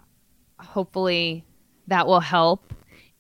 [0.61, 1.45] hopefully
[1.89, 2.73] that will help.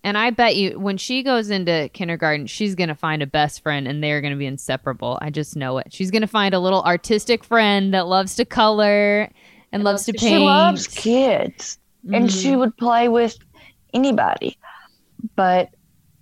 [0.03, 3.63] And I bet you when she goes into kindergarten, she's going to find a best
[3.63, 5.19] friend and they're going to be inseparable.
[5.21, 5.93] I just know it.
[5.93, 9.31] She's going to find a little artistic friend that loves to color
[9.73, 10.33] and loves to paint.
[10.33, 11.79] She loves kids
[12.13, 12.61] and she mm-hmm.
[12.61, 13.37] would play with
[13.93, 14.57] anybody.
[15.37, 15.69] But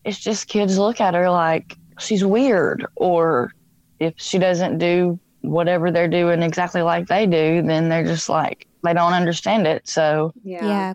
[0.05, 3.53] it's just kids look at her like she's weird, or
[4.01, 8.67] if she doesn't do whatever they're doing exactly like they do, then they're just like,
[8.83, 9.87] they don't understand it.
[9.89, 10.33] So,
[10.67, 10.95] Yeah.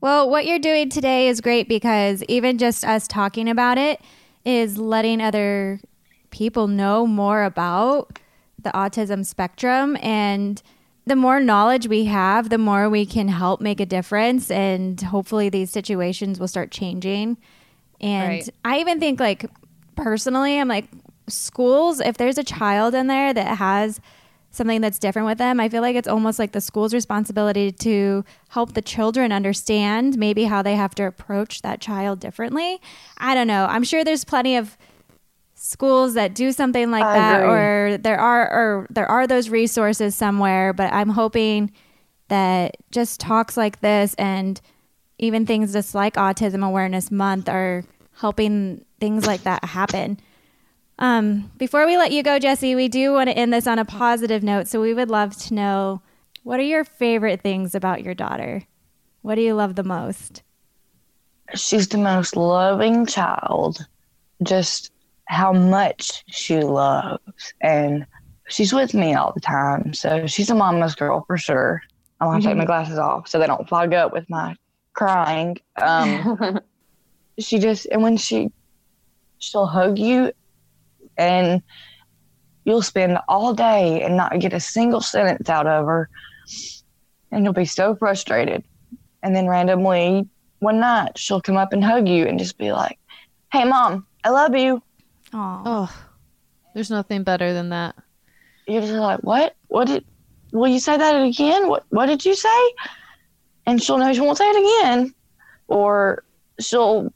[0.00, 4.00] Well, what you're doing today is great because even just us talking about it
[4.44, 5.80] is letting other
[6.30, 8.18] people know more about
[8.58, 10.62] the autism spectrum and
[11.06, 15.48] the more knowledge we have, the more we can help make a difference and hopefully
[15.48, 17.36] these situations will start changing.
[18.00, 18.48] And Right.
[18.64, 19.44] I even think like
[19.96, 20.88] personally, I'm like
[21.26, 24.00] schools if there's a child in there that has
[24.50, 25.60] something that's different with them.
[25.60, 30.44] I feel like it's almost like the school's responsibility to help the children understand maybe
[30.44, 32.80] how they have to approach that child differently.
[33.18, 33.66] I don't know.
[33.66, 34.76] I'm sure there's plenty of
[35.54, 37.50] schools that do something like I that agree.
[37.52, 41.70] or there are or there are those resources somewhere, but I'm hoping
[42.28, 44.60] that just talks like this and
[45.18, 47.84] even things just like Autism Awareness Month are
[48.16, 50.18] helping things like that happen.
[51.00, 53.84] Um, before we let you go, Jesse, we do want to end this on a
[53.84, 54.68] positive note.
[54.68, 56.02] So we would love to know
[56.42, 58.62] what are your favorite things about your daughter?
[59.22, 60.42] What do you love the most?
[61.54, 63.86] she's the most loving child.
[64.42, 64.92] Just
[65.26, 67.54] how much she loves.
[67.60, 68.06] And
[68.48, 69.94] she's with me all the time.
[69.94, 71.82] So she's a mama's girl for sure.
[72.20, 74.54] I want to take my glasses off so they don't fog up with my
[74.92, 75.56] crying.
[75.80, 76.60] Um,
[77.38, 78.50] she just, and when she,
[79.38, 80.32] she'll hug you
[81.20, 81.62] and
[82.64, 86.08] you'll spend all day and not get a single sentence out of her.
[87.30, 88.64] And you'll be so frustrated.
[89.22, 90.26] And then randomly
[90.60, 92.98] one night she'll come up and hug you and just be like,
[93.52, 94.82] Hey mom, I love you.
[95.32, 96.02] Oh, Oh,
[96.74, 97.94] there's nothing better than that.
[98.66, 99.56] You're just like, What?
[99.68, 100.04] What did
[100.52, 101.68] will you say that again?
[101.68, 102.72] What what did you say?
[103.66, 105.14] And she'll know she won't say it again.
[105.68, 106.24] Or
[106.58, 107.12] she'll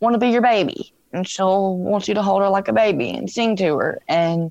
[0.00, 3.10] want to be your baby and she'll want you to hold her like a baby
[3.10, 4.50] and sing to her and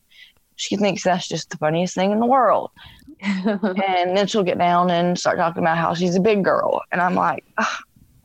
[0.55, 2.71] she thinks that's just the funniest thing in the world.
[3.21, 6.81] and then she'll get down and start talking about how she's a big girl.
[6.91, 7.79] And I'm like, "Ah,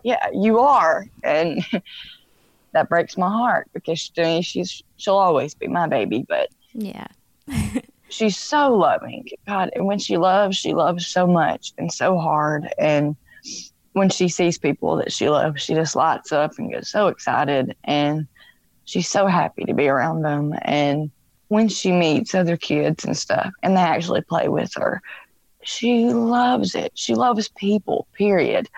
[0.05, 1.07] yeah, you are.
[1.23, 1.65] And
[2.73, 7.07] that breaks my heart because to me, she's she'll always be my baby, but yeah.
[8.09, 9.29] she's so loving.
[9.47, 12.73] God, and when she loves, she loves so much and so hard.
[12.79, 13.17] And
[13.93, 17.77] when she sees people that she loves, she just lights up and gets so excited.
[17.85, 18.27] And
[18.85, 20.55] she's so happy to be around them.
[20.63, 21.11] And
[21.49, 25.03] when she meets other kids and stuff, and they actually play with her,
[25.63, 26.93] she loves it.
[26.95, 28.69] She loves people, period.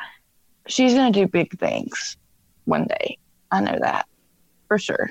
[0.66, 2.16] She's going to do big things
[2.64, 3.18] one day.
[3.50, 4.06] I know that
[4.68, 5.10] for sure.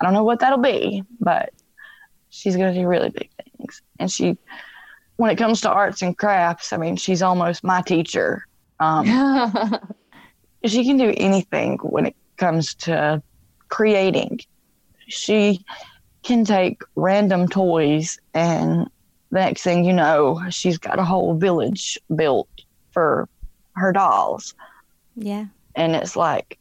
[0.00, 1.50] I don't know what that'll be, but
[2.30, 3.82] she's going to do really big things.
[4.00, 4.36] And she,
[5.16, 8.46] when it comes to arts and crafts, I mean, she's almost my teacher.
[8.82, 9.78] Um,
[10.64, 13.22] she can do anything when it comes to
[13.68, 14.40] creating.
[15.06, 15.64] She
[16.22, 18.88] can take random toys and
[19.30, 22.48] the next thing you know, she's got a whole village built
[22.90, 23.28] for
[23.74, 24.54] her dolls.
[25.16, 25.46] Yeah.
[25.74, 26.58] And it's like,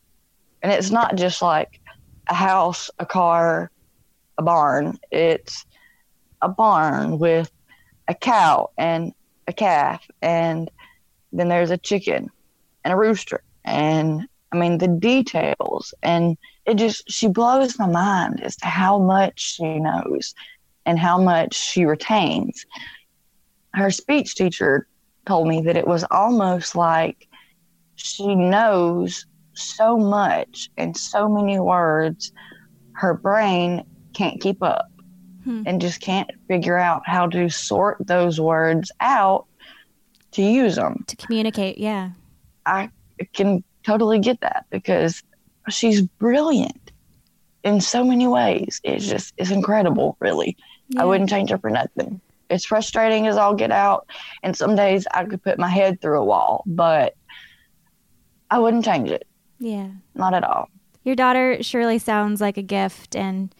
[0.64, 1.82] and it's not just like
[2.28, 3.72] a house, a car,
[4.38, 4.98] a barn.
[5.12, 5.66] It's
[6.42, 7.52] a barn with
[8.08, 9.14] a cow and
[9.48, 10.72] a calf, and
[11.32, 12.30] then there's a chicken
[12.84, 13.44] and a rooster.
[13.64, 19.00] And I mean, the details, and it just, she blows my mind as to how
[19.00, 20.34] much she knows
[20.86, 22.66] and how much she retains.
[23.74, 24.88] Her speech teacher
[25.26, 27.28] told me that it was almost like
[27.96, 32.32] she knows so much and so many words,
[32.94, 34.88] her brain can't keep up
[35.44, 35.64] Hmm.
[35.66, 39.48] and just can't figure out how to sort those words out
[40.32, 41.04] to use them.
[41.08, 41.78] To communicate.
[41.78, 42.12] Yeah.
[42.66, 42.90] I
[43.34, 45.24] can totally get that because
[45.70, 46.92] she's brilliant
[47.64, 48.80] in so many ways.
[48.84, 50.58] It's just, it's incredible, really.
[50.90, 51.02] Yeah.
[51.04, 52.22] I wouldn't change her for nothing.
[52.50, 54.08] It's frustrating as all get out,
[54.44, 57.16] and some days I could put my head through a wall, but
[58.50, 59.26] I wouldn't change it,
[59.60, 59.88] Yeah.
[60.16, 60.68] not at all.
[61.06, 63.56] Your daughter surely sounds like a gift, and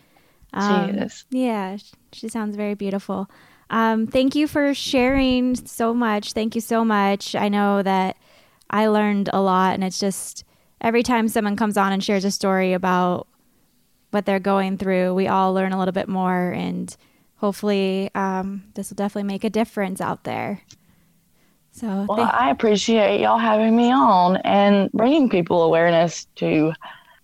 [0.54, 1.26] um, she is.
[1.30, 1.78] Yeah,
[2.12, 3.30] she sounds very beautiful.
[3.72, 6.34] Um, thank you for sharing so much.
[6.34, 7.36] Thank you so much.
[7.36, 8.18] I know that
[8.70, 10.44] I learned a lot, and it's just
[10.82, 13.28] every time someone comes on and shares a story about
[14.12, 16.96] what they're going through, we all learn a little bit more, and
[17.38, 20.62] hopefully, um, this will definitely make a difference out there.
[21.72, 26.74] So, Well, I appreciate y'all having me on and bringing people awareness to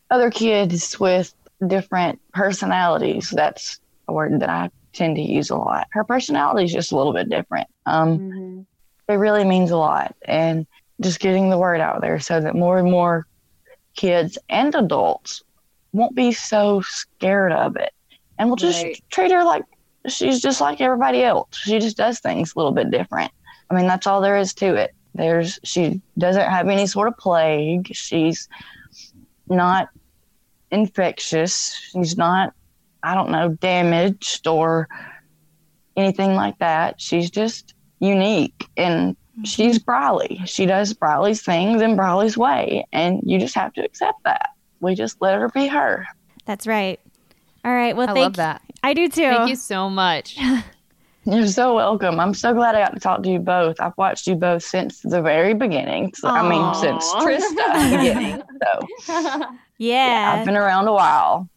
[0.09, 1.33] other kids with
[1.67, 3.33] different personalities.
[3.35, 5.87] That's a word that I tend to use a lot.
[5.91, 7.67] Her personality is just a little bit different.
[7.85, 8.65] Um,
[9.07, 10.15] It really means a lot.
[10.25, 10.67] And
[10.99, 13.25] just getting the word out there so that more and more
[13.95, 15.41] kids and adults
[15.93, 17.91] won't be so scared of it.
[18.37, 19.03] And we'll just Right.
[19.09, 19.63] treat her like
[20.07, 21.47] she's just like everybody else.
[21.55, 23.31] She just does things a little bit different.
[23.69, 24.91] I mean, that's all there is to it.
[25.13, 27.89] There's she doesn't have any sort of plague.
[27.93, 28.47] She's
[29.47, 29.89] not
[30.71, 31.73] infectious.
[31.93, 32.53] She's not,
[33.03, 34.87] I don't know, damaged or
[35.95, 36.99] anything like that.
[37.01, 39.43] She's just unique and mm-hmm.
[39.43, 40.41] she's Briley.
[40.45, 44.49] She does Briley's things in Briley's way, and you just have to accept that.
[44.79, 46.05] We just let her be her.
[46.45, 46.99] that's right.
[47.65, 47.95] All right.
[47.95, 48.61] Well, I thank love that.
[48.83, 49.21] I do too.
[49.21, 50.37] Thank you so much.
[51.25, 52.21] You're so welcome.
[52.21, 53.81] I'm so glad I got to talk to you both.
[53.81, 56.13] I've watched you both since the very beginning.
[56.13, 58.41] So, I mean, since Trista beginning.
[59.01, 60.37] So Yeah.
[60.37, 61.49] I've been around a while.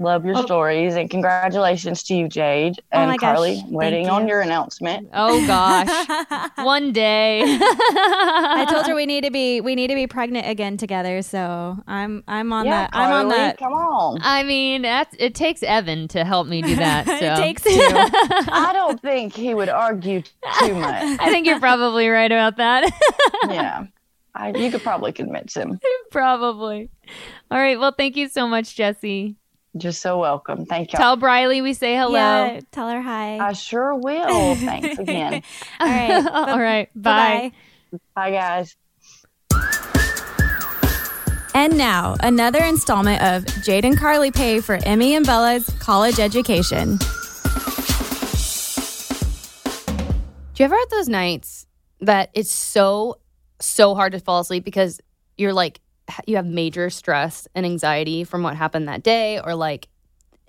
[0.00, 0.46] Love your oh.
[0.46, 3.56] stories and congratulations to you, Jade Oh and my gosh, Carly.
[3.56, 4.10] thank Waiting you.
[4.10, 5.10] on your announcement.
[5.12, 7.42] Oh gosh, one day.
[7.44, 11.20] I told her we need to be we need to be pregnant again together.
[11.20, 12.90] So I'm I'm on yeah, that.
[12.94, 13.58] I'm on Carly, that.
[13.58, 14.20] Come on.
[14.22, 17.06] I mean, that's it takes Evan to help me do that.
[17.20, 17.26] So.
[17.26, 17.70] it takes two.
[17.72, 21.20] I don't think he would argue too much.
[21.20, 22.90] I think you're probably right about that.
[23.48, 23.86] Yeah.
[24.34, 25.80] I, you could probably convince him.
[26.10, 26.88] probably.
[27.50, 27.78] All right.
[27.78, 29.36] Well, thank you so much, Jesse.
[29.76, 30.66] Just so welcome.
[30.66, 30.98] Thank you.
[30.98, 32.12] Tell Briley we say hello.
[32.12, 33.38] Yeah, tell her hi.
[33.38, 34.56] I sure will.
[34.56, 35.42] Thanks again.
[35.80, 36.26] All right.
[36.32, 36.88] All right.
[36.94, 37.52] Bye.
[38.14, 38.76] Bye, guys.
[41.54, 46.96] And now, another installment of Jade and Carly pay for Emmy and Bella's college education.
[50.54, 51.66] Do you ever have those nights
[52.00, 53.18] that it's so,
[53.60, 55.00] so hard to fall asleep because
[55.36, 55.82] you're like, h-
[56.26, 59.88] you have major stress and anxiety from what happened that day or like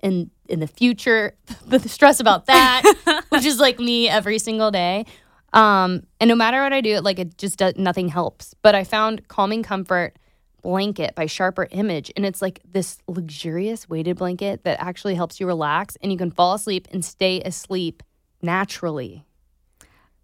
[0.02, 1.34] in in the future,
[1.66, 5.06] the stress about that, which is like me every single day.
[5.52, 8.54] Um, and no matter what I do, like it just does, nothing helps.
[8.62, 10.16] But I found Calming Comfort
[10.62, 15.46] blanket by Sharper Image, and it's like this luxurious weighted blanket that actually helps you
[15.46, 18.02] relax, and you can fall asleep and stay asleep
[18.40, 19.24] naturally.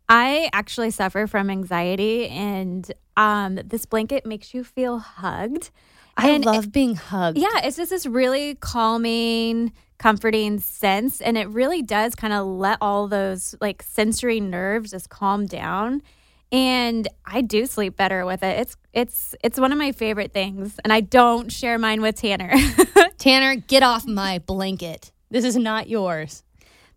[0.09, 5.71] I actually suffer from anxiety, and um, this blanket makes you feel hugged.
[6.17, 7.39] I And love being hugged.
[7.39, 11.21] Yeah, it's just this really calming, comforting sense.
[11.21, 16.03] And it really does kind of let all those like sensory nerves just calm down.
[16.51, 18.59] And I do sleep better with it.
[18.59, 20.81] It's it's it's one of my favorite things.
[20.83, 22.53] And I don't share mine with Tanner.
[23.19, 25.13] Tanner, get off my blanket.
[25.31, 26.43] This is not yours.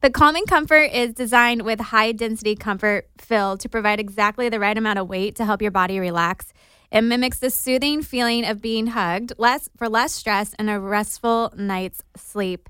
[0.01, 4.75] The Calming Comfort is designed with high density comfort fill to provide exactly the right
[4.75, 6.53] amount of weight to help your body relax.
[6.91, 11.53] It mimics the soothing feeling of being hugged, less for less stress and a restful
[11.55, 12.67] night's sleep.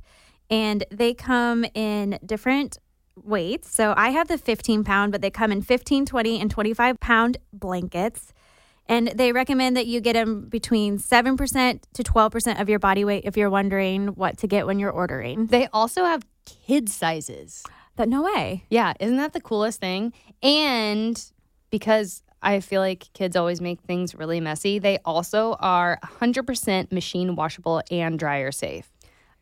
[0.50, 2.78] And they come in different
[3.16, 3.74] weights.
[3.74, 7.38] So I have the 15 pound, but they come in 15, 20, and 25 pound
[7.54, 8.34] blankets.
[8.88, 13.24] And they recommend that you get them between 7% to 12% of your body weight
[13.24, 15.46] if you're wondering what to get when you're ordering.
[15.46, 17.64] They also have kid sizes.
[17.96, 18.66] But no way.
[18.70, 20.14] Yeah, isn't that the coolest thing?
[20.42, 21.24] And
[21.70, 27.36] because I feel like kids always make things really messy, they also are 100% machine
[27.36, 28.89] washable and dryer safe.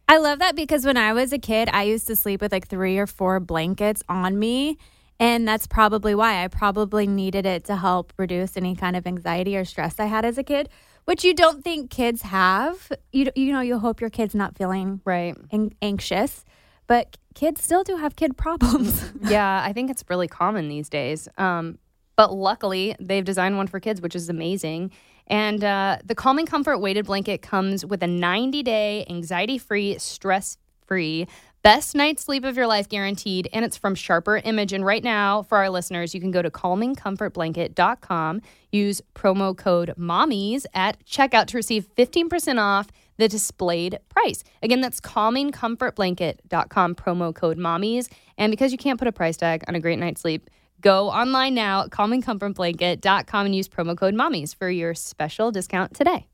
[0.07, 2.67] I love that because when I was a kid, I used to sleep with like
[2.67, 4.77] three or four blankets on me.
[5.19, 9.55] And that's probably why I probably needed it to help reduce any kind of anxiety
[9.55, 10.69] or stress I had as a kid,
[11.05, 12.91] which you don't think kids have.
[13.11, 15.35] You, you know, you hope your kid's not feeling Right.
[15.51, 16.45] an- anxious,
[16.89, 19.13] but kids still do have kid problems.
[19.21, 21.29] yeah, I think it's really common these days.
[21.37, 21.77] Um,
[22.17, 24.91] but luckily, they've designed one for kids, which is amazing.
[25.27, 30.57] And uh, the Calming Comfort weighted blanket comes with a 90 day, anxiety free, stress
[30.87, 31.27] free,
[31.61, 33.47] best night's sleep of your life guaranteed.
[33.53, 34.73] And it's from Sharper Image.
[34.73, 40.65] And right now, for our listeners, you can go to calmingcomfortblanket.com, use promo code MOMMIES
[40.73, 42.87] at checkout to receive 15% off
[43.19, 44.43] the displayed price.
[44.63, 48.09] Again, that's calmingcomfortblanket.com, promo code MOMMIES.
[48.37, 50.49] And because you can't put a price tag on a great night's sleep,
[50.81, 56.27] go online now at calmingcomfortblanket.com and use promo code MOMMIES for your special discount today.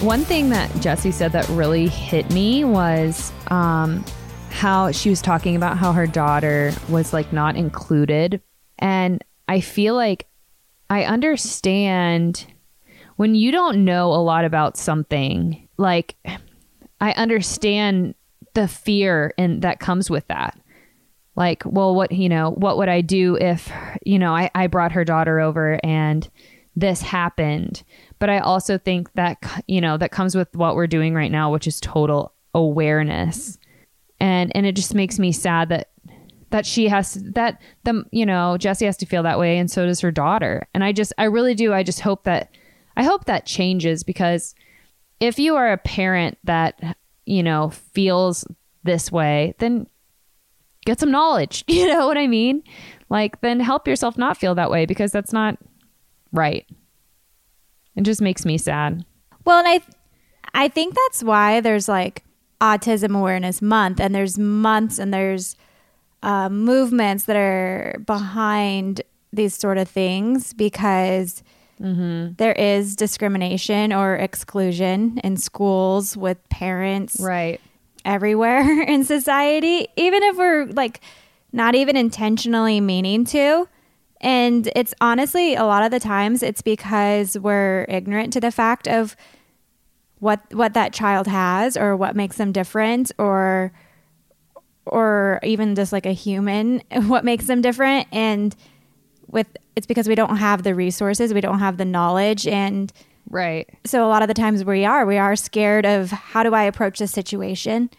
[0.00, 4.04] One thing that Jesse said that really hit me was um,
[4.50, 8.40] how she was talking about how her daughter was like not included.
[8.78, 10.26] And I feel like
[10.90, 12.46] I understand
[13.16, 16.16] when you don't know a lot about something, like
[17.00, 18.14] I understand
[18.54, 20.58] the fear and that comes with that.
[21.34, 23.70] Like, well, what, you know, what would I do if,
[24.04, 26.28] you know, I, I brought her daughter over and
[26.76, 27.84] this happened?
[28.18, 31.52] But I also think that, you know, that comes with what we're doing right now,
[31.52, 33.56] which is total awareness.
[34.20, 35.90] And, and it just makes me sad that,
[36.50, 39.58] that she has that the, you know, Jesse has to feel that way.
[39.58, 40.66] And so does her daughter.
[40.74, 41.72] And I just, I really do.
[41.72, 42.50] I just hope that,
[42.96, 44.54] I hope that changes because
[45.20, 46.96] if you are a parent that,
[47.26, 48.46] you know, feels
[48.84, 49.86] this way, then
[50.86, 51.64] get some knowledge.
[51.68, 52.62] You know what I mean?
[53.10, 55.58] Like, then help yourself not feel that way because that's not
[56.32, 56.66] right.
[57.96, 59.04] It just makes me sad.
[59.44, 59.80] Well, and I
[60.54, 62.24] I think that's why there's like
[62.60, 65.56] autism awareness month and there's months and there's
[66.22, 69.02] uh, movements that are behind
[69.32, 71.42] these sort of things because
[71.80, 77.60] there is discrimination or exclusion in schools with parents Right.
[78.04, 81.00] everywhere in society, even if we're like
[81.52, 83.68] not even intentionally meaning to.
[84.20, 88.88] And it's honestly a lot of the times it's because we're ignorant to the fact
[88.88, 89.14] of
[90.18, 93.70] what what that child has or what makes them different or
[94.92, 98.54] or even just like a human what makes them different and
[99.28, 102.92] with it's because we don't have the resources, we don't have the knowledge and
[103.30, 103.68] Right.
[103.84, 106.62] so a lot of the times we are we are scared of how do i
[106.64, 107.90] approach this situation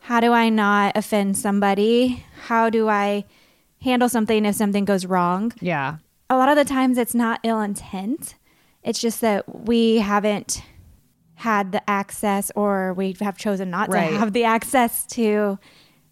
[0.00, 3.24] how do i not offend somebody how do i
[3.82, 5.96] handle something if something goes wrong Yeah.
[6.30, 8.34] a lot of the times it's not ill intent
[8.82, 10.62] it's just that we haven't
[11.34, 14.08] had the access or we have chosen not Right.
[14.10, 15.58] to have the access to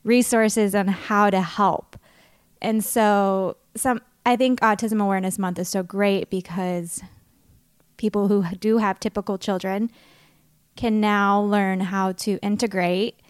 [0.07, 1.97] resources on how to help
[2.63, 7.03] and so some i think autism awareness month is so great because
[7.97, 9.91] people who do have typical children
[10.77, 13.21] can now learn how to integrate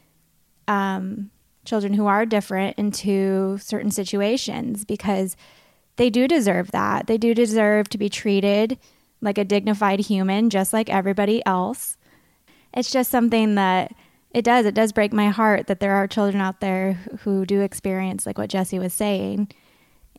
[0.69, 1.31] um,
[1.65, 5.37] children who are different into certain situations because
[5.97, 7.07] they do deserve that.
[7.07, 8.79] They do deserve to be treated
[9.21, 11.97] like a dignified human, just like everybody else.
[12.75, 13.93] It's just something that
[14.37, 14.67] it does.
[14.67, 18.37] It does break my heart that there are children out there who do experience like
[18.37, 19.49] what Jesse was saying.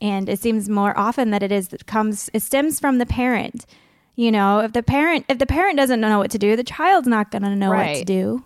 [0.01, 3.68] And it seems more often that it is that comes it stems from the parent.
[4.15, 7.07] You know, if the parent if the parent doesn't know what to do, the child's
[7.07, 8.43] not going to know what to do.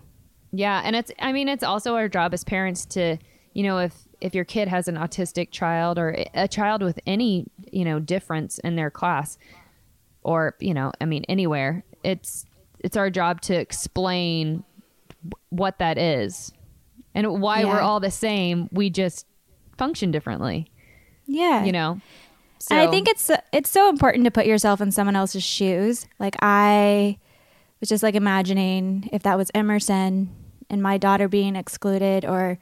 [0.52, 3.16] Yeah, and it's I mean it's also our job as parents to,
[3.54, 7.46] you know, if if your kid has an autistic child or a child with any,
[7.70, 9.38] you know, difference in their class
[10.22, 12.44] or, you know, I mean anywhere, it's
[12.80, 14.64] it's our job to explain
[15.50, 16.52] what that is
[17.14, 19.26] and why we're all the same, we just
[19.76, 20.70] function differently,
[21.26, 21.64] Yeah.
[21.64, 22.00] you know.
[22.70, 26.06] And I think it's it's so important to put yourself in someone else's shoes.
[26.20, 27.18] Like I
[27.80, 30.30] was just like imagining if that was Emerson
[30.70, 32.58] and my daughter being excluded or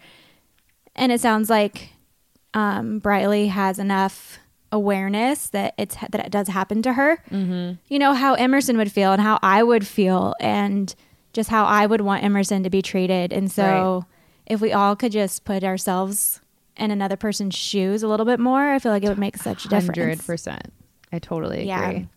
[0.96, 1.90] and it sounds like
[2.54, 4.38] um Briley has enough
[4.72, 7.22] awareness that it's that it does happen to her.
[7.30, 7.72] Mm-hmm.
[7.88, 10.94] You know how Emerson would feel and how I would feel and
[11.32, 13.32] just how I would want Emerson to be treated.
[13.32, 14.06] And so
[14.46, 16.40] if we all could just put ourselves
[16.76, 19.64] in another person's shoes a little bit more, I feel like it would make such
[19.64, 19.96] a difference.
[19.98, 20.72] Hundred percent.
[21.12, 21.88] I totally Yeah.
[21.88, 22.08] agree.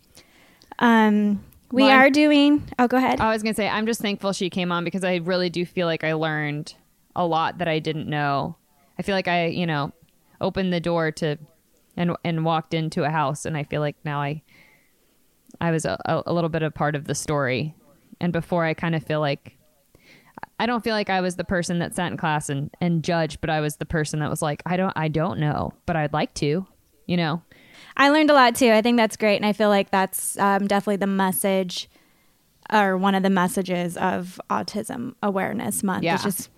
[0.80, 2.64] Um, we Well, are doing.
[2.80, 3.20] Oh, go ahead.
[3.20, 5.88] I was gonna say I'm just thankful she came on because I really do feel
[5.88, 6.74] like I learned
[7.16, 8.56] a lot that I didn't know.
[8.98, 9.92] I feel like I, you know,
[10.42, 11.38] opened the door to
[11.98, 14.42] and and walked into a house, and I feel like now I
[15.62, 17.76] I was a, a, a little bit of part of the story.
[18.24, 19.58] And before, I kind of feel like
[20.58, 23.42] I don't feel like I was the person that sat in class and and judged,
[23.42, 26.14] but I was the person that was like, I don't I don't know, but I'd
[26.14, 26.66] like to,
[27.06, 27.42] you know.
[27.98, 28.72] I learned a lot too.
[28.72, 31.90] I think that's great, and I feel like that's um, definitely the message,
[32.72, 36.06] or one of the messages of Autism Awareness Month.
[36.06, 36.16] Yeah.
[36.16, 36.50] Is just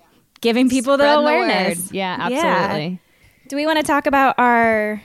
[0.42, 1.88] giving people the awareness.
[1.88, 1.96] word.
[1.96, 3.00] Yeah, absolutely.
[3.48, 5.02] Do we want to talk about our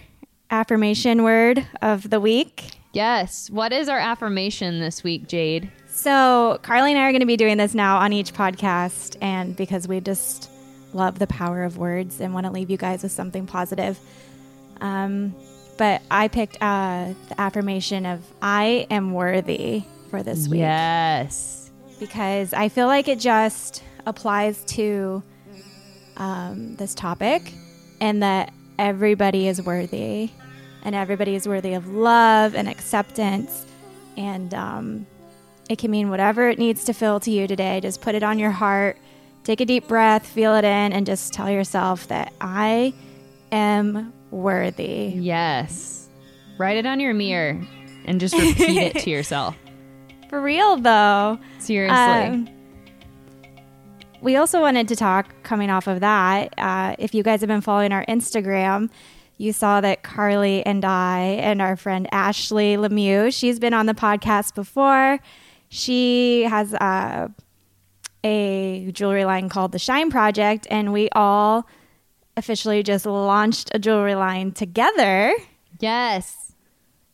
[0.50, 2.72] affirmation word of the week?
[2.92, 3.48] Yes.
[3.48, 5.70] What is our affirmation this week, Jade?
[6.00, 9.54] So, Carly and I are going to be doing this now on each podcast, and
[9.54, 10.48] because we just
[10.94, 13.98] love the power of words and want to leave you guys with something positive.
[14.80, 15.34] Um,
[15.76, 21.70] but I picked uh, the affirmation of I am worthy for this week Yes.
[21.98, 25.22] because I feel like it just applies to
[26.16, 27.52] um, this topic
[28.00, 30.30] and that everybody is worthy
[30.82, 33.66] and everybody is worthy of love and acceptance.
[34.16, 35.06] And um,
[35.70, 37.80] it can mean whatever it needs to feel to you today.
[37.80, 38.98] Just put it on your heart,
[39.44, 42.92] take a deep breath, feel it in, and just tell yourself that I
[43.52, 45.12] am worthy.
[45.14, 46.08] Yes.
[46.58, 47.60] Write it on your mirror
[48.04, 49.56] and just repeat it to yourself.
[50.28, 51.38] For real, though.
[51.60, 51.96] Seriously.
[51.96, 52.48] Um,
[54.20, 56.52] we also wanted to talk coming off of that.
[56.58, 58.90] Uh, if you guys have been following our Instagram,
[59.38, 63.94] you saw that Carly and I and our friend Ashley Lemieux, she's been on the
[63.94, 65.20] podcast before.
[65.70, 67.28] She has uh,
[68.24, 71.66] a jewelry line called the Shine Project, and we all
[72.36, 75.32] officially just launched a jewelry line together.
[75.78, 76.36] yes.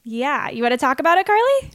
[0.09, 1.71] Yeah, you want to talk about it, Carly?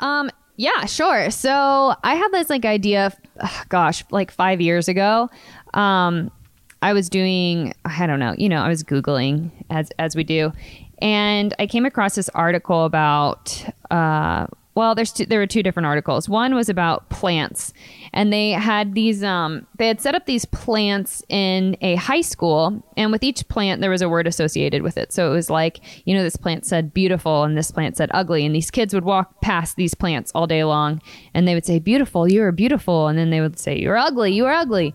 [0.00, 1.30] Um yeah, sure.
[1.30, 5.30] So I had this like idea ugh, gosh, like 5 years ago.
[5.72, 6.30] Um
[6.82, 10.52] I was doing I don't know, you know, I was googling as as we do.
[10.98, 15.86] And I came across this article about uh well, there's two, there were two different
[15.86, 16.28] articles.
[16.28, 17.74] One was about plants,
[18.12, 19.22] and they had these.
[19.22, 23.80] Um, they had set up these plants in a high school, and with each plant
[23.82, 25.12] there was a word associated with it.
[25.12, 28.46] So it was like, you know, this plant said beautiful, and this plant said ugly,
[28.46, 31.02] and these kids would walk past these plants all day long,
[31.34, 34.32] and they would say beautiful, you are beautiful, and then they would say you're ugly,
[34.32, 34.94] you are ugly.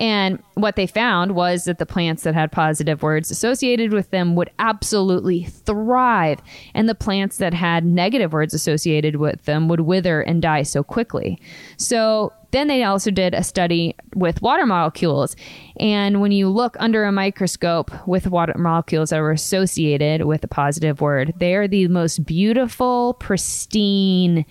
[0.00, 4.34] And what they found was that the plants that had positive words associated with them
[4.34, 6.40] would absolutely thrive.
[6.74, 10.82] And the plants that had negative words associated with them would wither and die so
[10.82, 11.38] quickly.
[11.76, 15.36] So then they also did a study with water molecules.
[15.78, 20.48] And when you look under a microscope with water molecules that were associated with a
[20.48, 24.46] positive word, they are the most beautiful, pristine,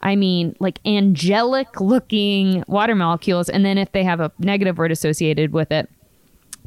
[0.00, 3.48] I mean, like angelic looking water molecules.
[3.48, 5.90] And then if they have a negative word associated with it,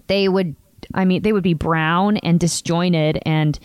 [0.07, 0.55] they would,
[0.93, 3.57] I mean, they would be brown and disjointed and,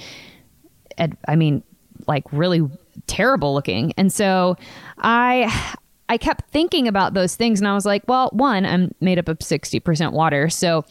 [0.99, 1.63] and I mean,
[2.07, 2.69] like really
[3.07, 3.93] terrible looking.
[3.97, 4.57] And so
[4.99, 5.75] I,
[6.09, 9.29] I kept thinking about those things and I was like, well, one, I'm made up
[9.29, 10.49] of 60% water.
[10.49, 10.85] So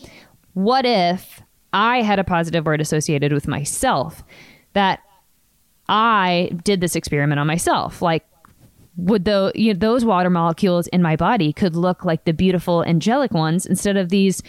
[0.54, 4.24] what if I had a positive word associated with myself
[4.74, 5.00] that
[5.88, 8.02] I did this experiment on myself?
[8.02, 8.26] Like,
[8.98, 12.84] would the you know, those water molecules in my body could look like the beautiful
[12.84, 14.42] angelic ones instead of these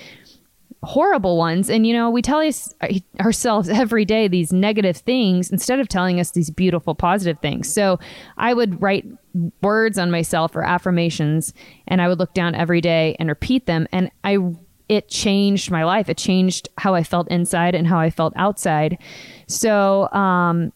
[0.83, 1.69] horrible ones.
[1.69, 2.73] And you know we tell us,
[3.21, 7.73] ourselves every day these negative things instead of telling us these beautiful positive things.
[7.73, 7.99] So
[8.37, 9.07] i would write
[9.63, 11.53] words on myself or affirmations
[11.89, 13.87] and i would look down every day and repeat them.
[13.93, 14.39] And i
[14.89, 16.09] it changed my life.
[16.09, 18.99] It changed how i felt inside and how i felt outside.
[19.49, 20.73] So um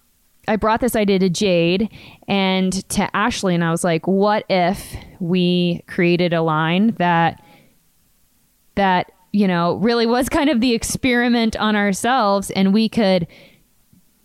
[0.49, 1.89] I brought this idea to Jade
[2.27, 7.43] and to Ashley, and I was like, "What if we created a line that
[8.75, 13.27] that you know really was kind of the experiment on ourselves, and we could,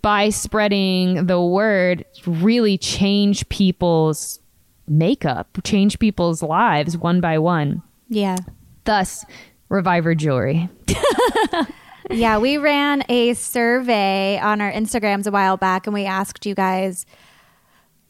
[0.02, 4.40] by spreading the word, really change people's
[4.88, 7.82] makeup, change people's lives one by one.
[8.10, 8.38] Yeah.
[8.86, 9.26] Thus,
[9.70, 10.70] Reviver Jewelry.
[12.10, 16.56] yeah, we ran a survey on our Instagrams a while back and we asked you
[16.56, 17.06] guys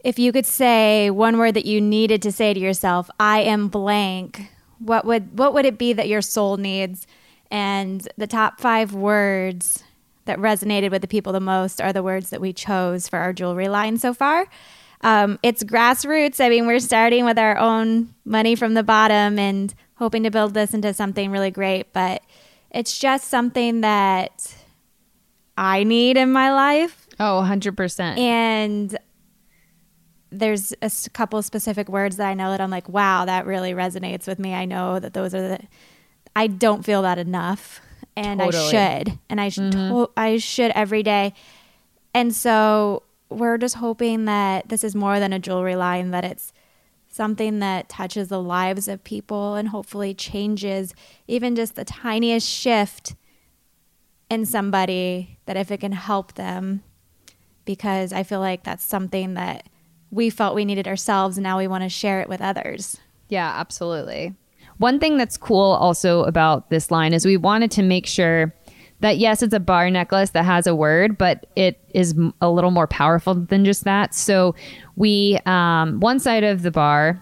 [0.06, 3.70] if you could say one word that you needed to say to yourself, I am
[3.70, 7.08] blank, what would what would it be that your soul needs?
[7.50, 9.84] And the top 5 words
[10.26, 13.34] that resonated with the people the most are the words that we chose for our
[13.34, 14.48] jewelry line so far.
[15.02, 16.44] Um, it's grassroots.
[16.44, 20.54] I mean, we're starting with our own money from the bottom and hoping to build
[20.54, 22.22] this into something really great, but
[22.76, 24.54] it's just something that
[25.58, 27.08] I need in my life.
[27.20, 28.18] Oh, 100%.
[28.20, 28.98] And
[30.30, 34.28] there's a couple specific words that I know that I'm like, wow, that really resonates
[34.28, 34.54] with me.
[34.54, 35.60] I know that those are the,
[36.36, 37.80] I don't feel that enough.
[38.18, 38.68] And Totally.
[38.68, 38.72] I
[39.04, 39.20] should.
[39.30, 41.34] And I should, to- I should every day.
[42.14, 46.52] And so we're just hoping that this is more than a jewelry line, that it's
[47.16, 50.94] something that touches the lives of people and hopefully changes
[51.28, 53.16] even just the tiniest shift
[54.30, 56.84] in somebody that if it can help them
[57.64, 59.70] because I feel like that's something that
[60.12, 62.98] we felt we needed ourselves and now we want to share it with others.
[63.30, 64.34] Yeah, absolutely.
[64.78, 68.54] One thing that's cool also about this line is we wanted to make sure
[69.02, 72.72] that yes, it's a bar necklace that has a word, but it is a little
[72.72, 74.16] more powerful than just that.
[74.16, 74.56] So
[74.96, 77.22] we, um, one side of the bar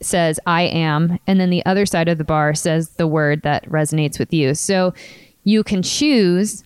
[0.00, 3.68] says I am, and then the other side of the bar says the word that
[3.68, 4.54] resonates with you.
[4.54, 4.94] So
[5.44, 6.64] you can choose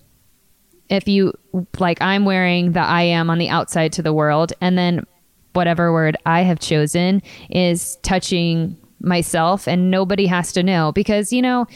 [0.89, 1.33] if you
[1.79, 5.05] like I'm wearing the I am on the outside to the world and then
[5.53, 11.43] whatever word I have chosen is touching myself and nobody has to know because you
[11.43, 11.67] know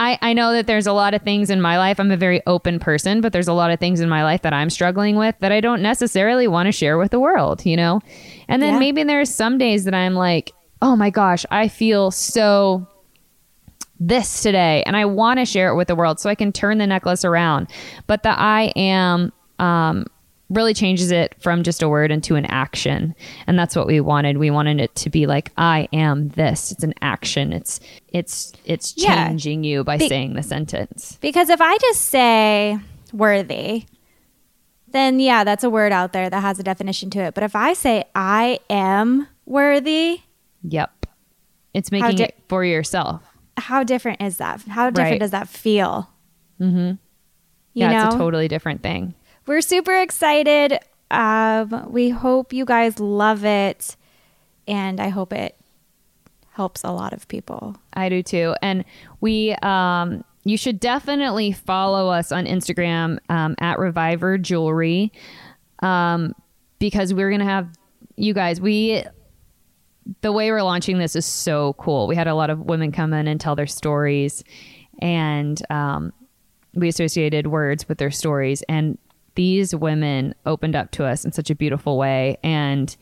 [0.00, 2.00] I, I know that there's a lot of things in my life.
[2.00, 4.54] I'm a very open person, but there's a lot of things in my life that
[4.54, 8.00] I'm struggling with that I don't necessarily want to share with the world, you know?
[8.48, 8.78] And then Yeah.
[8.78, 12.88] maybe there's some days that I'm like, oh my gosh, I feel so
[14.00, 16.78] this today and I want to share it with the world so I can turn
[16.78, 17.68] the necklace around.
[18.06, 20.06] But the I am um,
[20.50, 23.14] really changes it from just a word into an action.
[23.46, 24.36] And that's what we wanted.
[24.36, 26.72] We wanted it to be like I am this.
[26.72, 27.52] It's an action.
[27.52, 29.28] It's it's it's Yeah.
[29.28, 31.16] changing you by Be- saying the sentence.
[31.20, 32.78] Because if I just say
[33.12, 33.84] worthy,
[34.88, 37.34] then yeah, that's a word out there that has a definition to it.
[37.34, 40.20] But if I say I am worthy,
[40.62, 41.06] Yep.
[41.72, 43.22] It's making di- it for yourself.
[43.56, 44.60] how different is that?
[44.62, 45.20] How different Right.
[45.20, 46.10] does that feel?
[46.60, 46.78] Mm-hmm.
[46.88, 46.96] You
[47.72, 49.14] yeah, know, it's a totally different thing.
[49.50, 50.78] We're super excited.
[51.10, 53.96] Um, we hope you guys love it,
[54.68, 55.56] and I hope it
[56.52, 57.76] helps a lot of people.
[57.92, 58.54] I do too.
[58.62, 58.84] And
[59.20, 65.12] we, um, you should definitely follow us on Instagram um, at Reviver Jewelry
[65.80, 66.32] um,
[66.78, 67.70] because we're going to have
[68.14, 68.60] you guys.
[68.60, 69.02] We,
[70.20, 72.06] the way we're launching this is so cool.
[72.06, 74.44] We had a lot of women come in and tell their stories,
[75.00, 76.12] and um,
[76.72, 78.62] we associated words with their stories.
[78.68, 78.96] And
[79.40, 82.36] these women opened up to us in such a beautiful way.
[82.44, 82.94] And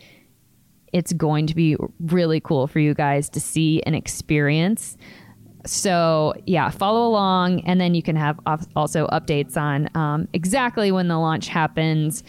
[0.92, 4.96] it's going to be really cool for you guys to see and experience.
[5.66, 11.08] So, yeah, follow along, and then you can have also updates on um, exactly when
[11.08, 12.22] the launch happens.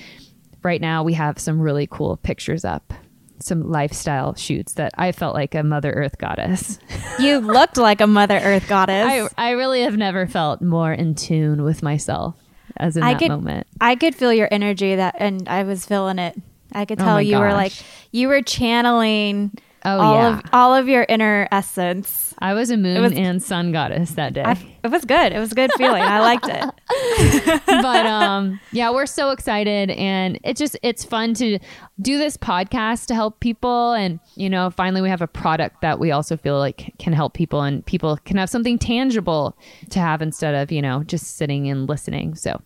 [0.64, 2.92] Right now, we have some really cool pictures up,
[3.38, 6.80] some lifestyle shoots that I felt like a Mother Earth goddess.
[7.20, 9.06] You looked like a Mother Earth goddess.
[9.38, 12.38] I, I really have never felt more in tune with myself
[12.78, 13.68] as in I that could, moment.
[13.82, 16.36] I could feel your energy that, and I was feeling it.
[16.72, 17.74] I could Oh tell my you were like
[18.12, 19.52] you were channing
[19.86, 20.38] Oh, all yeah.
[20.40, 22.34] of all of your inner essence.
[22.40, 24.44] I was a moon was- and sun goddess that day.
[24.44, 24.54] I,
[24.84, 25.32] it was good.
[25.34, 26.02] It was a good feeling.
[26.02, 27.62] I liked it.
[27.66, 31.60] but um yeah we're so excited and it just it's fun to
[32.02, 36.00] do this podcast to help people and you know finally we have a product that
[36.00, 39.56] we also feel like can help people and people can have something tangible
[39.90, 42.60] to have instead of you know just sitting and listening so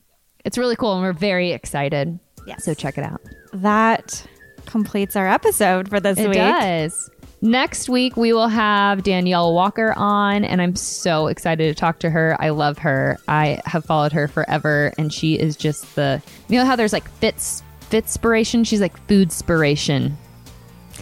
[0.45, 2.64] it's really cool and we're very excited Yes.
[2.66, 3.22] so check it out
[3.53, 4.26] That
[4.74, 6.38] completes our episode for this it week.
[6.38, 7.09] does
[7.43, 12.09] Next week, we will have Danielle Walker on, and I'm so excited to talk to
[12.09, 12.38] her.
[12.39, 13.19] I love her.
[13.28, 17.07] I have followed her forever, and she is just the you know how there's like
[17.19, 17.61] fits
[17.91, 18.65] fitspiration.
[18.65, 20.13] She's like food spiration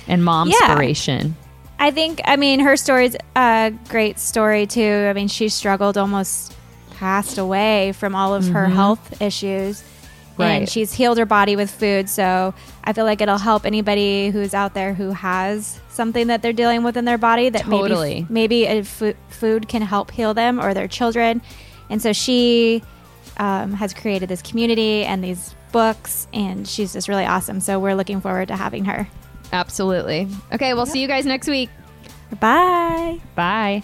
[0.07, 0.57] and mom Yeah.
[0.75, 1.33] spiration.
[1.79, 5.07] I think, I mean, her story's a great story too.
[5.09, 6.53] I mean, she struggled, almost
[6.97, 8.75] passed away from all of her mm-hmm.
[8.75, 9.83] health issues.
[10.37, 10.51] Right.
[10.53, 12.09] And she's healed her body with food.
[12.09, 12.53] So
[12.83, 16.83] I feel like it'll help anybody who's out there who has something that they're dealing
[16.83, 18.25] with in their body that Totally.
[18.29, 21.41] maybe, maybe a food can help heal them or their children.
[21.89, 22.81] And so she
[23.37, 27.59] um, has created this community and these books, and she's just really awesome.
[27.59, 29.07] So we're looking forward to having her.
[29.53, 30.27] Absolutely.
[30.53, 31.69] Okay, we'll see you guys next week.
[32.39, 33.19] Bye.
[33.35, 33.83] Bye.